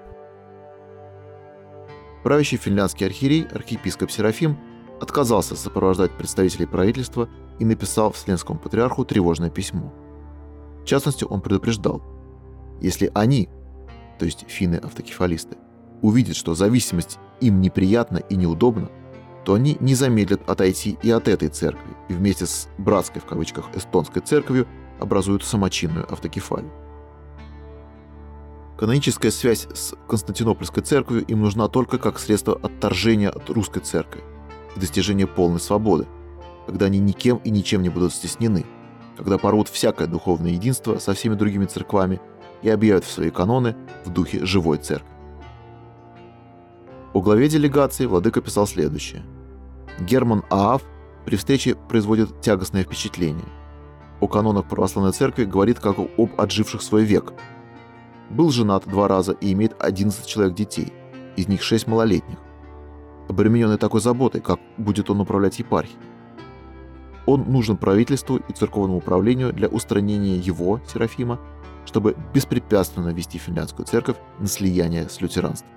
Правящий 2.24 2.58
финляндский 2.58 3.06
архиерей, 3.06 3.46
архиепископ 3.46 4.10
Серафим, 4.10 4.58
отказался 5.00 5.56
сопровождать 5.56 6.12
представителей 6.12 6.66
правительства 6.66 7.30
и 7.60 7.66
написал 7.66 8.12
Вселенскому 8.12 8.58
патриарху 8.58 9.06
тревожное 9.06 9.50
письмо. 9.50 9.94
В 10.82 10.86
частности, 10.86 11.26
он 11.26 11.42
предупреждал, 11.42 12.02
если 12.82 13.12
они, 13.14 13.50
то 14.20 14.26
есть 14.26 14.46
финны-автокефалисты, 14.48 15.58
увидят, 16.02 16.36
что 16.36 16.56
зависимость 16.56 17.20
им 17.42 17.62
неприятна 17.62 18.18
и 18.18 18.36
неудобна, 18.36 18.90
то 19.44 19.54
они 19.54 19.78
не 19.80 19.94
замедлят 19.96 20.50
отойти 20.50 20.98
и 21.04 21.12
от 21.12 21.28
этой 21.28 21.50
церкви, 21.50 21.96
и 22.10 22.14
вместе 22.14 22.46
с 22.46 22.68
«братской» 22.78 23.22
в 23.22 23.26
кавычках 23.26 23.66
эстонской 23.76 24.22
церковью 24.22 24.68
образуют 25.00 25.44
самочинную 25.44 26.12
автокефалию. 26.12 26.72
Каноническая 28.78 29.32
связь 29.32 29.68
с 29.74 29.96
Константинопольской 30.08 30.84
церковью 30.84 31.24
им 31.26 31.42
нужна 31.42 31.70
только 31.70 31.98
как 31.98 32.20
средство 32.20 32.60
отторжения 32.62 33.30
от 33.30 33.50
русской 33.50 33.80
церкви 33.80 34.22
и 34.76 34.80
достижения 34.80 35.28
полной 35.28 35.62
свободы, 35.62 36.08
когда 36.66 36.88
они 36.88 37.00
никем 37.00 37.38
и 37.38 37.52
ничем 37.52 37.84
не 37.84 37.90
будут 37.90 38.14
стеснены, 38.14 38.66
когда 39.16 39.38
порвут 39.38 39.70
всякое 39.70 40.08
духовное 40.08 40.52
единство 40.52 40.98
со 40.98 41.14
всеми 41.14 41.36
другими 41.36 41.66
церквами 41.66 42.20
и 42.66 42.70
объявят 42.70 43.06
в 43.06 43.12
свои 43.12 43.30
каноны 43.30 43.76
в 44.04 44.10
духе 44.10 44.46
живой 44.46 44.78
церкви. 44.80 45.08
О 47.14 47.22
главе 47.22 47.48
делегации 47.48 48.06
владыка 48.06 48.42
писал 48.42 48.68
следующее. 48.68 49.24
Герман 50.02 50.44
Аав 50.50 50.84
при 51.26 51.38
встрече 51.38 51.76
производит 51.76 52.42
тягостное 52.42 52.84
впечатление. 52.84 53.46
О 54.20 54.28
канонах 54.28 54.68
православной 54.68 55.14
церкви 55.14 55.46
говорит 55.46 55.80
как 55.80 55.98
об 56.00 56.30
отживших 56.38 56.82
свой 56.82 57.06
век– 57.06 57.32
был 58.30 58.50
женат 58.50 58.88
два 58.88 59.08
раза 59.08 59.34
и 59.34 59.52
имеет 59.54 59.76
11 59.80 60.26
человек 60.26 60.56
детей, 60.56 60.92
из 61.36 61.48
них 61.48 61.62
6 61.62 61.88
малолетних. 61.88 62.38
Обремененный 63.30 63.78
такой 63.78 64.02
заботой, 64.02 64.42
как 64.42 64.60
будет 64.78 65.10
он 65.10 65.22
управлять 65.22 65.60
епархией. 65.60 65.98
Он 67.26 67.44
нужен 67.48 67.78
правительству 67.78 68.38
и 68.38 68.54
церковному 68.54 68.98
управлению 68.98 69.52
для 69.52 69.68
устранения 69.68 70.36
его, 70.36 70.80
Серафима, 70.88 71.40
чтобы 71.86 72.16
беспрепятственно 72.34 73.10
вести 73.10 73.38
финляндскую 73.38 73.86
церковь 73.86 74.18
на 74.40 74.48
слияние 74.48 75.08
с 75.10 75.22
лютеранством. 75.22 75.70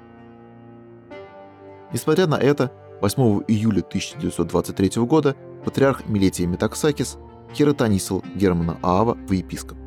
Несмотря 1.92 2.27
на 2.27 2.37
это, 2.37 2.73
8 3.01 3.44
июля 3.49 3.81
1923 3.81 5.03
года 5.05 5.37
патриарх 5.64 6.07
Милетий 6.07 6.47
Метаксакис 6.47 7.18
хиротонисал 7.55 8.23
Германа 8.35 8.79
Аава 8.83 9.14
в 9.14 9.33
епископ 9.33 9.79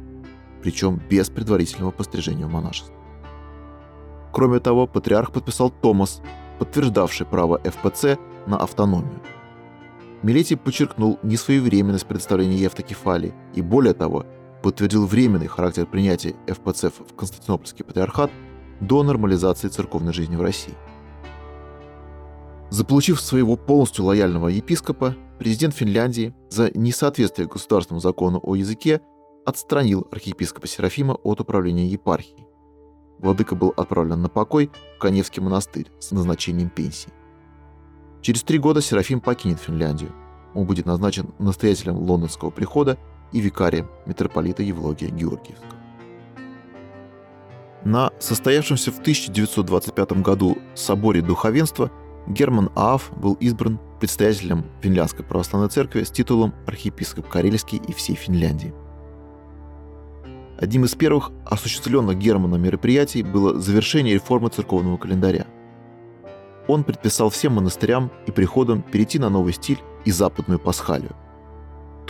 причем 0.62 1.02
без 1.10 1.30
предварительного 1.30 1.92
пострижения 1.92 2.46
в 2.46 2.52
монашество. 2.52 2.94
Кроме 4.32 4.60
того, 4.60 4.88
патриарх 4.88 5.32
подписал 5.32 5.70
Томас, 5.70 6.22
подтверждавший 6.60 7.26
право 7.26 7.60
ФПЦ 7.64 8.18
на 8.46 8.58
автономию. 8.58 9.20
Милетий 10.24 10.56
подчеркнул 10.56 11.20
несвоевременность 11.24 12.06
представления 12.06 12.58
Евтокефалии 12.58 13.34
и, 13.56 13.62
более 13.62 13.94
того, 13.94 14.26
подтвердил 14.62 15.06
временный 15.06 15.48
характер 15.48 15.86
принятия 15.86 16.36
ФПЦ 16.48 16.86
в 16.86 17.16
Константинопольский 17.16 17.84
патриархат 17.84 18.32
до 18.80 19.04
нормализации 19.04 19.68
церковной 19.68 20.14
жизни 20.14 20.36
в 20.36 20.42
России. 20.42 20.74
Заполучив 22.70 23.20
своего 23.20 23.58
полностью 23.58 24.06
лояльного 24.06 24.48
епископа, 24.48 25.16
президент 25.40 25.76
Финляндии 25.76 26.34
за 26.50 26.72
несоответствие 26.78 27.48
государственному 27.48 28.00
закону 28.00 28.40
о 28.42 28.56
языке 28.56 29.02
отстранил 29.46 30.08
архиепископа 30.12 30.68
Серафима 30.68 31.16
от 31.16 31.42
управления 31.42 31.88
епархией. 31.88 32.48
Владыка 33.20 33.56
был 33.56 33.74
отправлен 33.76 34.22
на 34.22 34.30
покой 34.30 34.72
в 34.96 35.00
Каневский 35.00 35.42
монастырь 35.42 35.92
с 36.00 36.12
назначением 36.12 36.70
пенсии. 36.70 37.12
Через 38.22 38.44
три 38.44 38.58
года 38.58 38.82
Серафим 38.82 39.20
покинет 39.20 39.60
Финляндию. 39.60 40.12
Он 40.54 40.66
будет 40.66 40.86
назначен 40.86 41.34
настоятелем 41.40 41.98
лондонского 41.98 42.52
прихода 42.52 42.98
и 43.32 43.40
викарием 43.40 43.88
митрополита 44.06 44.64
Евлогия 44.64 45.10
Георгиевского. 45.10 45.72
На 47.84 48.12
состоявшемся 48.20 48.92
в 48.92 49.00
1925 49.00 50.22
году 50.22 50.58
соборе 50.76 51.22
духовенства 51.22 51.92
Герман 52.28 52.70
Ааф 52.76 53.12
был 53.18 53.34
избран 53.34 53.80
предстоятелем 54.00 54.66
Финляндской 54.82 55.26
православной 55.26 55.70
церкви 55.70 56.04
с 56.04 56.12
титулом 56.12 56.54
архиепископ 56.68 57.28
Карельский 57.28 57.82
и 57.88 57.94
всей 57.94 58.16
Финляндии. 58.16 58.74
Одним 60.60 60.86
из 60.86 60.94
первых 60.94 61.32
осуществленных 61.46 62.20
Германом 62.20 62.62
мероприятий 62.62 63.24
было 63.24 63.60
завершение 63.60 64.14
реформы 64.14 64.50
церковного 64.50 64.98
календаря. 64.98 65.48
Он 66.68 66.84
предписал 66.84 67.32
всем 67.32 67.54
монастырям 67.54 68.12
и 68.28 68.32
приходам 68.32 68.84
перейти 68.84 69.18
на 69.18 69.30
новый 69.30 69.54
стиль 69.54 69.80
и 70.06 70.12
западную 70.12 70.60
пасхалию. 70.60 71.16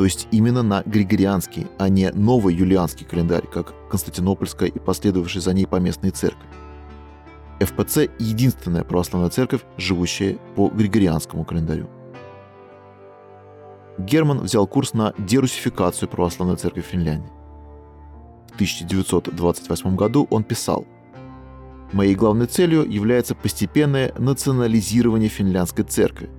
То 0.01 0.05
есть 0.05 0.27
именно 0.31 0.63
на 0.63 0.81
григорианский, 0.83 1.67
а 1.77 1.87
не 1.87 2.09
новый 2.09 2.55
юлианский 2.55 3.05
календарь, 3.05 3.45
как 3.45 3.75
Константинопольская 3.87 4.67
и 4.67 4.79
последовавшая 4.79 5.43
за 5.43 5.53
ней 5.53 5.67
поместные 5.67 6.11
церкви. 6.11 6.47
ФПЦ– 7.59 8.09
единственная 8.17 8.83
православная 8.83 9.29
церковь, 9.29 9.61
живущая 9.77 10.39
по 10.55 10.69
григорианскому 10.69 11.45
календарю. 11.45 11.87
Герман 13.99 14.39
взял 14.39 14.65
курс 14.65 14.95
на 14.95 15.13
дерусификацию 15.19 16.09
православной 16.09 16.55
церкви 16.55 16.81
Финляндии. 16.81 17.31
В 18.49 18.55
1928 18.55 19.95
году 19.95 20.25
он 20.31 20.43
писал 20.43 20.87
«Моей 21.93 22.15
главной 22.15 22.47
целью 22.47 22.89
является 22.89 23.35
постепенное 23.35 24.15
национализирование 24.17 25.29
финляндской 25.29 25.85
церкви, 25.85 26.31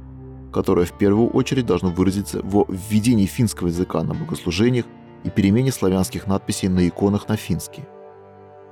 которое 0.53 0.87
в 0.87 0.93
первую 0.93 1.29
очередь 1.31 1.67
должно 1.67 1.91
выразиться 1.91 2.41
во 2.43 2.67
введении 2.69 3.27
финского 3.27 3.69
языка 3.69 4.03
на 4.03 4.15
богослужениях 4.15 4.85
и 5.25 5.31
перемене 5.31 5.73
славянских 5.73 6.27
надписей 6.27 6.69
на 6.69 6.87
иконах 6.87 7.29
на 7.29 7.37
финский. 7.37 7.83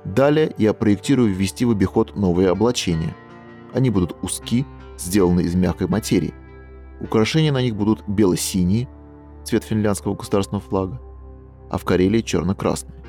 Далее 0.05 0.53
я 0.57 0.73
проектирую 0.73 1.33
ввести 1.33 1.65
в 1.65 1.71
обиход 1.71 2.15
новые 2.15 2.49
облачения. 2.49 3.15
Они 3.73 3.89
будут 3.89 4.15
узки, 4.21 4.65
сделаны 4.97 5.41
из 5.41 5.55
мягкой 5.55 5.87
материи. 5.87 6.33
Украшения 6.99 7.51
на 7.51 7.61
них 7.61 7.75
будут 7.75 8.07
бело-синие, 8.07 8.87
цвет 9.43 9.63
финляндского 9.63 10.15
государственного 10.15 10.63
флага, 10.63 11.01
а 11.69 11.77
в 11.77 11.85
Карелии 11.85 12.21
черно-красные. 12.21 13.01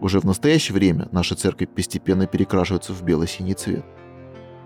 Уже 0.00 0.20
в 0.20 0.24
настоящее 0.24 0.74
время 0.74 1.08
наши 1.12 1.34
церкви 1.34 1.66
постепенно 1.66 2.26
перекрашиваются 2.26 2.92
в 2.92 3.02
бело-синий 3.02 3.54
цвет. 3.54 3.84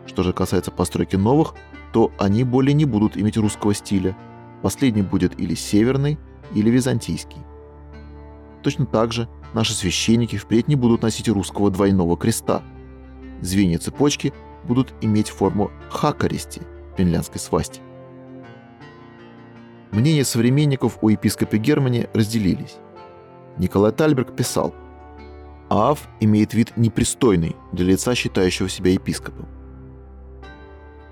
Что 0.06 0.22
же 0.22 0.33
касается 0.33 0.70
постройки 0.70 1.16
новых, 1.16 1.54
то 1.92 2.12
они 2.18 2.44
более 2.44 2.74
не 2.74 2.85
будут 2.85 3.16
иметь 3.16 3.37
русского 3.37 3.74
стиля. 3.74 4.16
Последний 4.62 5.03
будет 5.03 5.38
или 5.40 5.55
северный, 5.55 6.18
или 6.55 6.70
византийский. 6.70 7.38
Точно 8.62 8.87
так 8.87 9.12
же 9.12 9.29
наши 9.55 9.72
священники 9.72 10.37
впредь 10.37 10.68
не 10.68 10.76
будут 10.76 11.03
носить 11.03 11.29
русского 11.29 11.70
двойного 11.70 12.16
креста. 12.16 12.62
Звенья 13.40 13.79
цепочки 13.79 14.33
будут 14.64 14.92
иметь 15.00 15.29
форму 15.29 15.70
хакаристи, 15.88 16.61
финляндской 16.96 17.40
свасти. 17.40 17.81
Мнения 19.92 20.24
современников 20.24 20.98
о 21.03 21.11
епископе 21.11 21.59
Германе 21.59 22.09
разделились. 22.14 22.76
Николай 23.59 23.92
Тальберг 23.92 24.37
писал– 24.37 24.74
Аав 25.70 26.09
имеет 26.18 26.53
вид 26.53 26.76
непристойный 26.76 27.55
для 27.70 27.87
лица, 27.87 28.16
считающего 28.16 28.68
себя 28.68 28.90
епископом. 28.90 29.46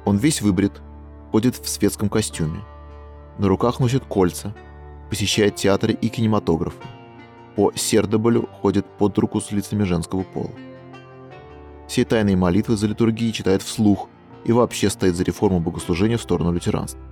Он 0.08 0.16
весь 0.16 0.40
выбрит, 0.40 0.72
ходит 1.32 1.54
в 1.54 1.68
светском 1.68 2.08
костюме. 2.08 2.62
На 3.36 3.46
руках 3.46 3.78
носит 3.78 4.06
кольца, 4.06 4.54
посещает 5.10 5.56
театры 5.56 5.92
и 5.92 6.08
кинематографы. 6.08 6.82
По 7.56 7.72
Сердоболю 7.74 8.48
ходит 8.62 8.86
под 8.86 9.18
руку 9.18 9.38
с 9.42 9.52
лицами 9.52 9.82
женского 9.82 10.22
пола. 10.22 10.52
Все 11.88 12.06
тайные 12.06 12.38
молитвы 12.38 12.78
за 12.78 12.86
литургией 12.86 13.32
читает 13.32 13.60
вслух 13.60 14.08
и 14.46 14.52
вообще 14.52 14.88
стоит 14.88 15.14
за 15.14 15.24
реформу 15.24 15.60
богослужения 15.60 16.16
в 16.16 16.22
сторону 16.22 16.52
лютеранства. 16.52 17.02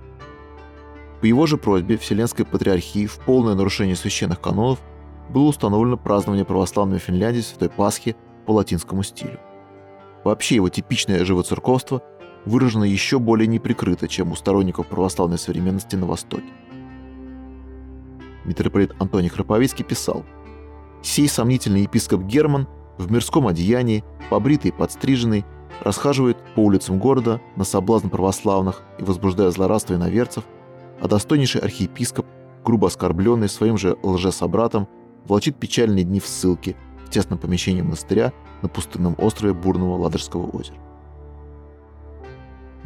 По 1.21 1.25
его 1.25 1.45
же 1.45 1.57
просьбе 1.57 1.97
Вселенской 1.97 2.45
Патриархии 2.45 3.05
в 3.05 3.19
полное 3.19 3.53
нарушение 3.53 3.95
священных 3.95 4.41
канонов 4.41 4.79
было 5.29 5.49
установлено 5.49 5.97
празднование 5.97 6.45
православной 6.45 6.97
Финляндии 6.97 7.41
Святой 7.41 7.69
Пасхи 7.69 8.15
по 8.47 8.53
латинскому 8.53 9.03
стилю. 9.03 9.39
Вообще 10.23 10.55
его 10.55 10.69
типичное 10.69 11.23
живоцерковство 11.25 12.01
выражено 12.47 12.83
еще 12.83 13.19
более 13.19 13.47
неприкрыто, 13.47 14.07
чем 14.07 14.31
у 14.31 14.35
сторонников 14.35 14.87
православной 14.87 15.37
современности 15.37 15.95
на 15.95 16.05
Востоке. 16.05 16.47
Митрополит 18.45 18.93
Антоний 18.99 19.29
Храповицкий 19.29 19.83
писал 19.83 20.23
«Сей 21.03 21.27
сомнительный 21.27 21.81
епископ 21.81 22.21
Герман 22.23 22.67
в 22.97 23.11
мирском 23.11 23.47
одеянии, 23.47 24.03
побритый 24.29 24.69
и 24.69 24.73
подстриженный, 24.73 25.45
расхаживает 25.81 26.37
по 26.55 26.61
улицам 26.61 26.97
города 26.97 27.41
на 27.55 27.63
соблазн 27.63 28.07
православных 28.07 28.81
и 28.97 29.03
возбуждая 29.03 29.51
злорадство 29.51 29.93
иноверцев, 29.93 30.45
а 31.01 31.07
достойнейший 31.07 31.61
архиепископ, 31.61 32.25
грубо 32.63 32.87
оскорбленный 32.87 33.49
своим 33.49 33.77
же 33.77 33.97
лжесобратом, 34.01 34.87
влачит 35.25 35.57
печальные 35.57 36.05
дни 36.05 36.19
в 36.19 36.25
ссылке 36.25 36.75
в 37.05 37.09
тесном 37.09 37.37
помещении 37.37 37.81
монастыря 37.81 38.33
на 38.61 38.69
пустынном 38.69 39.15
острове 39.19 39.53
Бурного 39.53 39.97
Ладожского 39.97 40.47
озера. 40.47 40.86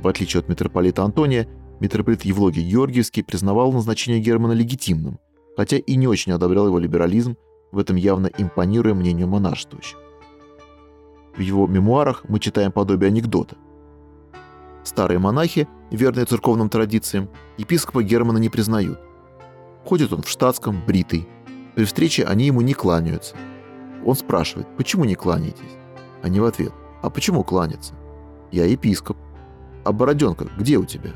В 0.01 0.07
отличие 0.07 0.39
от 0.39 0.49
митрополита 0.49 1.03
Антония, 1.03 1.47
митрополит 1.79 2.23
Евлогий 2.23 2.63
Георгиевский 2.63 3.23
признавал 3.23 3.71
назначение 3.71 4.19
Германа 4.19 4.53
легитимным, 4.53 5.19
хотя 5.55 5.77
и 5.77 5.95
не 5.95 6.07
очень 6.07 6.31
одобрял 6.31 6.67
его 6.67 6.79
либерализм, 6.79 7.37
в 7.71 7.77
этом 7.77 7.95
явно 7.95 8.29
импонируя 8.37 8.93
мнению 8.93 9.27
монашествующих. 9.27 9.97
В 11.35 11.39
его 11.39 11.67
мемуарах 11.67 12.23
мы 12.27 12.39
читаем 12.39 12.71
подобие 12.71 13.07
анекдота. 13.07 13.55
Старые 14.83 15.19
монахи, 15.19 15.67
верные 15.91 16.25
церковным 16.25 16.69
традициям, 16.69 17.29
епископа 17.57 18.03
Германа 18.03 18.39
не 18.39 18.49
признают. 18.49 18.99
Ходит 19.85 20.11
он 20.11 20.23
в 20.23 20.29
штатском, 20.29 20.83
бритый. 20.85 21.27
При 21.75 21.85
встрече 21.85 22.25
они 22.25 22.47
ему 22.47 22.61
не 22.61 22.73
кланяются. 22.73 23.35
Он 24.03 24.15
спрашивает, 24.15 24.67
почему 24.75 25.05
не 25.05 25.15
кланяетесь? 25.15 25.77
Они 26.23 26.39
в 26.39 26.45
ответ, 26.45 26.73
а 27.01 27.09
почему 27.09 27.43
кланяться? 27.43 27.93
Я 28.51 28.65
епископ. 28.65 29.17
А 29.83 29.91
бороденка 29.91 30.47
где 30.57 30.77
у 30.77 30.85
тебя? 30.85 31.11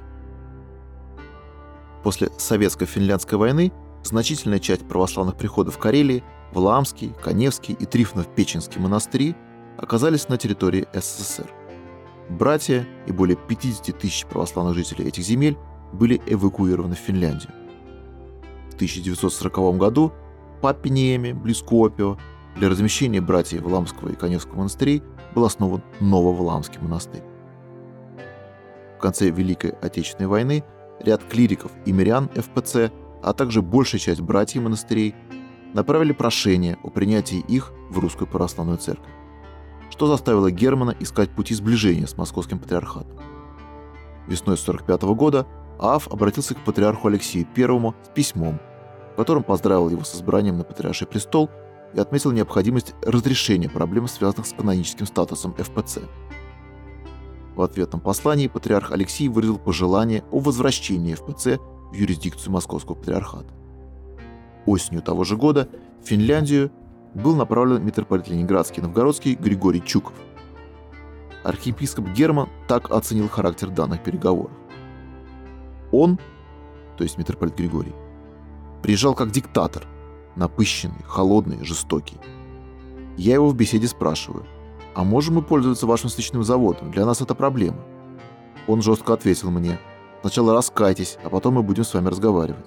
После 2.04 2.30
советско-финляндской 2.38 3.38
войны 3.38 3.72
значительная 4.04 4.60
часть 4.60 4.88
православных 4.88 5.36
приходов 5.36 5.78
Карелии, 5.78 6.24
Вламский, 6.52 7.14
Коневский 7.22 7.76
и 7.80 7.86
Трифонов-Печенский 7.86 8.80
монастыри 8.80 9.36
оказались 9.78 10.30
на 10.30 10.38
территории 10.38 10.88
СССР. 10.94 11.52
Братья 12.30 12.88
и 13.08 13.12
более 13.12 13.36
50 13.36 13.98
тысяч 13.98 14.26
православных 14.26 14.76
жителей 14.76 15.08
этих 15.08 15.24
земель 15.24 15.58
были 15.92 16.22
эвакуированы 16.28 16.96
в 16.96 17.00
Финляндию. 17.00 17.52
В 18.72 18.76
1940 18.76 19.78
году 19.78 20.14
Паппиниеме, 20.62 21.34
близ 21.34 21.62
Куопио, 21.62 22.18
для 22.56 22.70
размещения 22.70 23.22
братьев 23.22 23.62
Вламского 23.62 24.10
и 24.10 24.16
Коневского 24.16 24.60
монастырей 24.60 25.04
был 25.34 25.46
основан 25.46 25.84
Нововламский 26.00 26.80
монастырь. 26.80 27.24
В 28.98 29.02
конце 29.02 29.30
Великой 29.30 29.72
Отечественной 29.82 30.28
войны 30.28 30.64
ряд 31.00 31.24
клириков 31.24 31.72
и 31.86 31.92
мирян 31.92 32.30
ФПЦ, 32.30 32.92
а 33.22 33.34
также 33.34 33.62
большая 33.62 34.00
часть 34.00 34.22
братьев 34.22 34.64
монастырей 34.64 35.16
направили 35.74 36.14
прошение 36.14 36.78
о 36.84 36.90
принятии 36.90 37.40
их 37.48 37.74
в 37.90 38.00
Русскую 38.00 38.28
Православную 38.28 38.78
Церковь 38.78 39.16
что 39.96 40.08
заставило 40.08 40.52
Германа 40.52 40.96
искать 41.00 41.30
пути 41.30 41.54
сближения 41.54 42.06
с 42.06 42.18
московским 42.18 42.60
патриархатом. 42.60 43.18
Весной 44.28 44.56
1945 44.56 45.04
года 45.16 45.48
Аав 45.80 46.08
обратился 46.10 46.54
к 46.54 46.64
патриарху 46.66 47.08
Алексею 47.08 47.48
I 47.56 47.94
с 48.04 48.10
письмом, 48.10 48.60
в 49.14 49.16
котором 49.16 49.44
поздравил 49.44 49.90
его 49.90 50.04
с 50.04 50.16
избранием 50.16 50.58
на 50.58 50.66
патриарший 50.66 51.08
престол 51.08 51.50
и 51.94 52.00
отметил 52.00 52.32
необходимость 52.32 52.94
разрешения 53.04 53.70
проблем, 53.70 54.08
связанных 54.08 54.48
с 54.48 54.54
каноническим 54.54 55.06
статусом 55.06 55.54
ФПЦ. 55.54 56.00
В 57.56 57.62
ответном 57.62 58.02
послании 58.02 58.48
патриарх 58.48 58.92
Алексей 58.92 59.30
выразил 59.30 59.58
пожелание 59.58 60.24
о 60.32 60.40
возвращении 60.40 61.14
ФПЦ 61.16 61.60
в 61.92 61.94
юрисдикцию 61.94 62.52
Московского 62.52 62.96
патриархата. 62.96 63.54
Осенью 64.66 65.02
того 65.02 65.24
же 65.24 65.38
года 65.38 65.70
в 66.04 66.08
Финляндию 66.08 66.72
был 67.14 67.36
направлен 67.36 67.86
митрополит 67.86 68.28
Ленинградский 68.28 68.82
Новгородский 68.82 69.36
Григорий 69.36 69.82
Чуков. 69.82 70.14
Архиепископ 71.46 72.10
Герман 72.10 72.50
так 72.68 72.92
оценил 72.92 73.30
характер 73.30 73.70
данных 73.70 74.04
переговоров. 74.04 74.52
Он, 75.94 76.20
то 76.98 77.04
есть 77.04 77.18
митрополит 77.18 77.56
Григорий, 77.56 77.94
приезжал 78.82 79.16
как 79.16 79.32
диктатор, 79.32 79.88
напыщенный, 80.36 81.04
холодный, 81.06 81.64
жестокий. 81.64 82.18
Я 83.16 83.36
его 83.36 83.48
в 83.48 83.56
беседе 83.56 83.88
спрашиваю, 83.88 84.46
а 84.96 85.04
можем 85.04 85.36
мы 85.36 85.42
пользоваться 85.42 85.86
вашим 85.86 86.10
свечным 86.10 86.44
заводом? 86.44 86.92
Для 86.92 87.06
нас 87.06 87.22
это 87.22 87.36
проблема. 87.36 87.80
Он 88.68 88.82
жестко 88.82 89.14
ответил 89.14 89.52
мне, 89.52 89.80
сначала 90.22 90.54
раскайтесь, 90.54 91.18
а 91.24 91.30
потом 91.30 91.56
мы 91.56 91.64
будем 91.64 91.84
с 91.84 91.94
вами 91.94 92.08
разговаривать. 92.08 92.66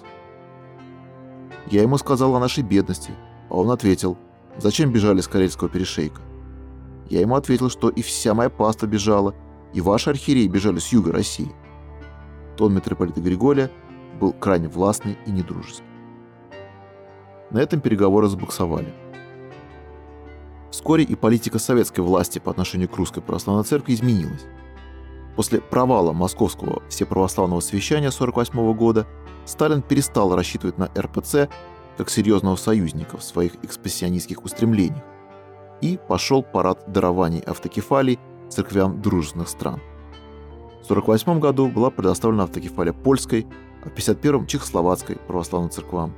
Я 1.66 1.82
ему 1.82 1.98
сказал 1.98 2.34
о 2.34 2.40
нашей 2.40 2.62
бедности, 2.62 3.12
а 3.50 3.56
он 3.56 3.70
ответил– 3.70 4.16
Зачем 4.58 4.90
бежали 4.92 5.20
с 5.20 5.28
Карельского 5.28 5.70
перешейка? 5.70 6.20
Я 7.08 7.20
ему 7.20 7.36
ответил, 7.36 7.70
что 7.70 7.88
и 7.88 8.02
вся 8.02 8.34
моя 8.34 8.50
паста 8.50 8.88
бежала, 8.88 9.34
и 9.72 9.80
ваши 9.80 10.10
архиереи 10.10 10.48
бежали 10.48 10.80
с 10.80 10.88
юга 10.88 11.12
России. 11.12 11.52
Тон 12.56 12.74
митрополита 12.74 13.20
Григория 13.20 13.70
был 14.20 14.32
крайне 14.32 14.68
властный 14.68 15.16
и 15.26 15.30
недружеский. 15.30 15.84
На 17.50 17.58
этом 17.58 17.80
переговоры 17.80 18.26
забуксовали. 18.26 18.92
Вскоре 20.70 21.04
и 21.04 21.14
политика 21.14 21.58
советской 21.58 22.00
власти 22.00 22.38
по 22.38 22.50
отношению 22.50 22.88
к 22.88 22.96
русской 22.96 23.20
православной 23.20 23.64
церкви 23.64 23.94
изменилась. 23.94 24.44
После 25.36 25.60
провала 25.60 26.12
московского 26.12 26.82
всеправославного 26.88 27.60
совещания 27.60 28.08
1948 28.08 28.76
года 28.76 29.06
Сталин 29.46 29.82
перестал 29.82 30.34
рассчитывать 30.34 30.78
на 30.78 30.90
РПЦ 30.98 31.48
как 31.96 32.10
серьезного 32.10 32.56
союзника 32.56 33.16
в 33.16 33.22
своих 33.22 33.54
экспрессионистских 33.64 34.44
устремлениях, 34.44 35.02
и 35.80 35.98
пошел 36.08 36.42
парад 36.42 36.84
дарований 36.92 37.40
автокефалий 37.40 38.18
церквям 38.48 39.00
дружественных 39.00 39.48
стран. 39.48 39.80
В 40.82 40.90
1948 40.90 41.40
году 41.40 41.68
была 41.68 41.90
предоставлена 41.90 42.44
автокефалия 42.44 42.92
польской, 42.92 43.46
а 43.82 43.88
в 43.88 43.92
1951– 43.92 44.46
чехословацкой 44.48 45.16
православным 45.26 45.70
церквам. 45.70 46.14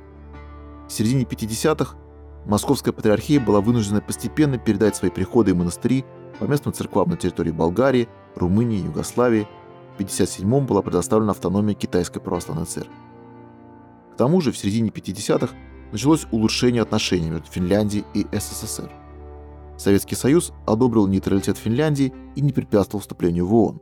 В 0.87 0.91
середине 0.91 1.23
50-х 1.23 1.95
Московская 2.45 2.91
патриархия 2.91 3.39
была 3.39 3.61
вынуждена 3.61 4.01
постепенно 4.01 4.57
передать 4.57 4.95
свои 4.95 5.11
приходы 5.11 5.51
и 5.51 5.53
монастыри 5.53 6.05
по 6.39 6.45
местным 6.45 6.73
церквам 6.73 7.09
на 7.09 7.17
территории 7.17 7.51
Болгарии, 7.51 8.09
Румынии, 8.35 8.83
Югославии. 8.83 9.47
В 9.91 9.95
1957 9.95 10.65
была 10.65 10.81
предоставлена 10.81 11.31
автономия 11.31 11.75
Китайской 11.75 12.19
православной 12.19 12.65
церкви. 12.65 12.93
К 14.13 14.17
тому 14.17 14.41
же 14.41 14.51
в 14.51 14.57
середине 14.57 14.89
50-х 14.89 15.53
началось 15.91 16.25
улучшение 16.31 16.81
отношений 16.81 17.29
между 17.29 17.47
Финляндией 17.47 18.05
и 18.13 18.25
СССР. 18.31 18.89
Советский 19.77 20.15
Союз 20.15 20.53
одобрил 20.65 21.07
нейтралитет 21.07 21.57
Финляндии 21.57 22.13
и 22.35 22.41
не 22.41 22.51
препятствовал 22.51 23.01
вступлению 23.01 23.47
в 23.47 23.55
ООН. 23.55 23.81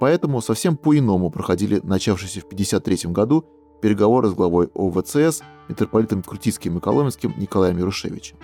Поэтому 0.00 0.40
совсем 0.40 0.76
по-иному 0.76 1.30
проходили 1.30 1.80
начавшиеся 1.82 2.40
в 2.40 2.44
1953 2.44 3.12
году 3.12 3.44
переговоры 3.80 4.28
с 4.28 4.34
главой 4.34 4.70
ОВЦС 4.74 5.42
митрополитом 5.68 6.22
Крутицким 6.22 6.78
и 6.78 6.80
Коломенским 6.80 7.34
Николаем 7.36 7.78
Ярушевичем. 7.78 8.36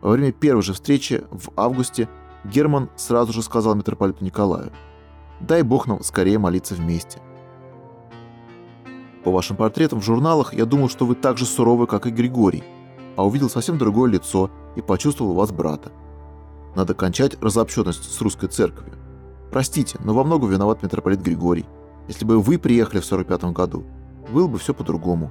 Во 0.00 0.10
время 0.10 0.32
первой 0.32 0.62
же 0.62 0.72
встречи 0.72 1.24
в 1.30 1.50
августе 1.56 2.08
Герман 2.44 2.88
сразу 2.96 3.32
же 3.32 3.42
сказал 3.42 3.74
митрополиту 3.74 4.24
Николаю 4.24 4.72
«Дай 5.40 5.62
Бог 5.62 5.86
нам 5.86 6.02
скорее 6.02 6.38
молиться 6.38 6.74
вместе. 6.74 7.20
По 9.24 9.30
вашим 9.30 9.56
портретам 9.56 10.00
в 10.00 10.04
журналах 10.04 10.54
я 10.54 10.64
думал, 10.64 10.88
что 10.88 11.04
вы 11.04 11.14
так 11.14 11.36
же 11.36 11.44
суровы, 11.44 11.86
как 11.86 12.06
и 12.06 12.10
Григорий, 12.10 12.64
а 13.16 13.26
увидел 13.26 13.50
совсем 13.50 13.76
другое 13.76 14.10
лицо 14.10 14.50
и 14.76 14.80
почувствовал 14.80 15.34
вас 15.34 15.52
брата. 15.52 15.92
Надо 16.74 16.94
кончать 16.94 17.36
разобщенность 17.42 18.10
с 18.10 18.20
русской 18.22 18.48
церковью. 18.48 18.94
Простите, 19.50 19.98
но 20.04 20.14
во 20.14 20.24
многом 20.24 20.50
виноват 20.50 20.82
митрополит 20.82 21.20
Григорий. 21.20 21.66
Если 22.08 22.24
бы 22.24 22.40
вы 22.40 22.58
приехали 22.58 23.00
в 23.00 23.04
45 23.04 23.44
году, 23.52 23.84
было 24.30 24.46
бы 24.46 24.58
все 24.58 24.74
по-другому. 24.74 25.30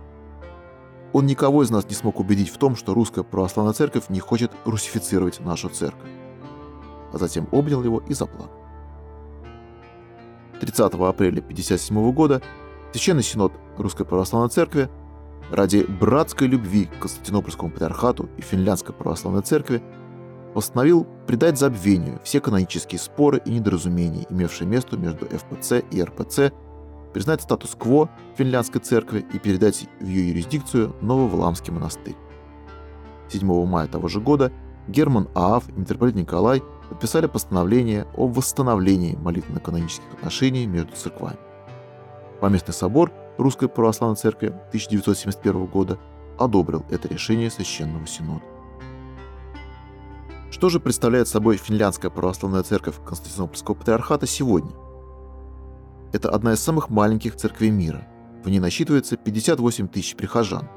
Он 1.12 1.26
никого 1.26 1.64
из 1.64 1.72
нас 1.72 1.88
не 1.88 1.96
смог 1.96 2.20
убедить 2.20 2.50
в 2.50 2.58
том, 2.58 2.76
что 2.76 2.94
русская 2.94 3.24
православная 3.24 3.74
церковь 3.74 4.10
не 4.10 4.20
хочет 4.20 4.52
русифицировать 4.66 5.40
нашу 5.40 5.70
церковь. 5.70 6.10
А 7.12 7.18
затем 7.18 7.48
обнял 7.52 7.84
его 7.84 8.04
и 8.08 8.14
заплакал. 8.14 8.52
30 10.60 10.80
апреля 10.80 11.40
1957 11.40 12.12
года 12.12 12.42
Священный 12.92 13.24
Синод 13.24 13.54
Русской 13.78 14.06
Православной 14.06 14.50
Церкви 14.50 14.90
ради 15.52 15.84
братской 15.84 16.48
любви 16.48 16.86
к 16.86 17.00
Константинопольскому 17.00 17.72
патриархату 17.72 18.30
и 18.38 18.42
Финляндской 18.42 18.94
Православной 18.94 19.42
Церкви 19.42 19.82
постановил 20.54 21.08
придать 21.28 21.58
забвению 21.58 22.20
все 22.24 22.40
канонические 22.42 23.00
споры 23.00 23.42
и 23.46 23.52
недоразумения, 23.52 24.26
имевшие 24.30 24.68
место 24.68 24.98
между 24.98 25.28
ФПЦ 25.28 25.84
и 25.92 26.04
РПЦ, 26.04 26.52
признать 27.14 27.42
статус-кво 27.42 28.10
Финляндской 28.38 28.82
Церкви 28.82 29.26
и 29.34 29.40
передать 29.40 29.88
в 30.00 30.06
ее 30.06 30.30
юрисдикцию 30.30 30.96
Нововламский 31.02 31.74
монастырь. 31.74 32.16
7 33.30 33.66
мая 33.66 33.88
того 33.88 34.08
же 34.08 34.20
года 34.20 34.52
Герман 34.88 35.28
Аав 35.36 35.70
и 35.70 35.74
митрополит 35.74 36.16
Николай 36.16 36.64
подписали 36.90 37.28
постановление 37.28 38.08
о 38.16 38.28
восстановлении 38.28 39.16
молитвенно-канонических 39.16 40.12
отношений 40.14 40.66
между 40.66 40.96
церквами. 40.96 41.38
Поместный 42.42 42.74
собор 42.74 43.12
Русской 43.38 43.70
Православной 43.70 44.18
Церкви 44.18 44.48
1971 44.48 45.66
года 45.66 46.00
одобрил 46.38 46.84
это 46.90 47.08
решение 47.08 47.52
Священного 47.52 48.08
Синода. 48.08 48.44
Что 50.52 50.70
же 50.70 50.80
представляет 50.80 51.28
собой 51.28 51.58
Финляндская 51.58 52.10
Православная 52.10 52.64
Церковь 52.64 52.96
Константинопольского 53.06 53.76
Патриархата 53.76 54.26
сегодня? 54.26 54.72
Это 56.12 56.30
одна 56.30 56.54
из 56.54 56.60
самых 56.60 56.90
маленьких 56.90 57.36
церквей 57.36 57.70
мира. 57.70 58.08
В 58.44 58.50
ней 58.50 58.60
насчитывается 58.60 59.16
58 59.16 59.88
тысяч 59.90 60.16
прихожан, 60.16 60.68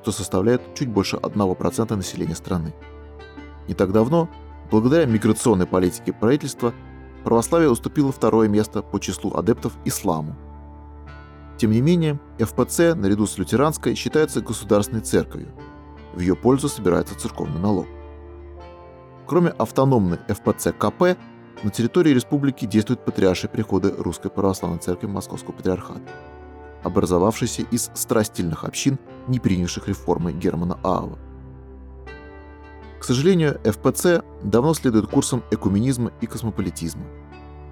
что 0.00 0.10
составляет 0.10 0.74
чуть 0.74 0.88
больше 0.88 1.16
1% 1.16 1.94
населения 1.94 2.34
страны. 2.34 2.74
Не 3.68 3.74
так 3.74 3.92
давно, 3.92 4.28
благодаря 4.70 5.06
миграционной 5.06 5.66
политике 5.66 6.12
правительства, 6.12 6.74
православие 7.22 7.70
уступило 7.70 8.10
второе 8.10 8.48
место 8.48 8.82
по 8.82 8.98
числу 8.98 9.32
адептов 9.34 9.76
исламу. 9.84 10.36
Тем 11.56 11.70
не 11.70 11.80
менее, 11.80 12.18
ФПЦ 12.38 12.94
наряду 12.96 13.26
с 13.26 13.38
лютеранской 13.38 13.94
считается 13.94 14.40
государственной 14.40 15.02
церковью. 15.02 15.52
В 16.14 16.20
ее 16.20 16.34
пользу 16.34 16.68
собирается 16.68 17.16
церковный 17.16 17.60
налог. 17.60 17.86
Кроме 19.26 19.50
автономной 19.50 20.18
ФПЦ 20.28 20.72
КП, 20.76 21.16
на 21.62 21.70
территории 21.70 22.10
республики 22.10 22.66
действуют 22.66 23.04
патриаршие 23.04 23.48
приходы 23.48 23.94
Русской 23.96 24.30
Православной 24.30 24.78
Церкви 24.78 25.06
Московского 25.06 25.52
Патриархата, 25.52 26.02
образовавшиеся 26.82 27.62
из 27.70 27.90
страстильных 27.94 28.64
общин, 28.64 28.98
не 29.28 29.38
принявших 29.38 29.88
реформы 29.88 30.32
Германа 30.32 30.78
Аава. 30.82 31.18
К 32.98 33.04
сожалению, 33.04 33.60
ФПЦ 33.64 34.22
давно 34.42 34.74
следует 34.74 35.06
курсам 35.06 35.42
экуменизма 35.50 36.12
и 36.20 36.26
космополитизма. 36.26 37.04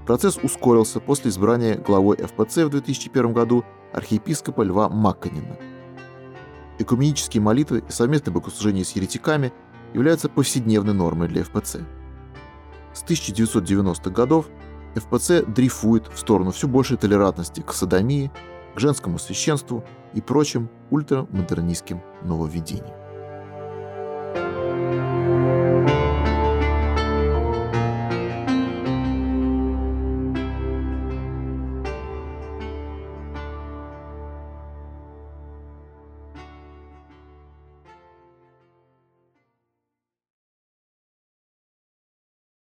Процесс 0.06 0.38
ускорился 0.42 1.00
после 1.00 1.30
избрания 1.30 1.76
главой 1.76 2.16
ФПЦ 2.16 2.58
в 2.64 2.70
2001 2.70 3.32
году 3.32 3.64
архиепископа 3.92 4.62
Льва 4.62 4.88
Макканина. 4.88 5.56
Экуменические 6.78 7.42
молитвы 7.42 7.84
и 7.86 7.92
совместное 7.92 8.32
богослужение 8.32 8.84
с 8.84 8.92
еретиками– 8.92 9.52
является 9.94 10.28
повседневной 10.28 10.94
нормой 10.94 11.28
для 11.28 11.44
ФПЦ. 11.44 11.78
С 12.94 13.02
1990-х 13.04 14.10
годов 14.10 14.46
ФПЦ 14.94 15.42
дрейфует 15.46 16.08
в 16.12 16.18
сторону 16.18 16.50
все 16.50 16.68
большей 16.68 16.96
толерантности 16.96 17.60
к 17.60 17.72
садомии, 17.72 18.30
к 18.74 18.80
женскому 18.80 19.18
священству 19.18 19.84
и 20.14 20.20
прочим 20.20 20.68
ультрамодернистским 20.90 22.02
нововведениям. 22.22 23.01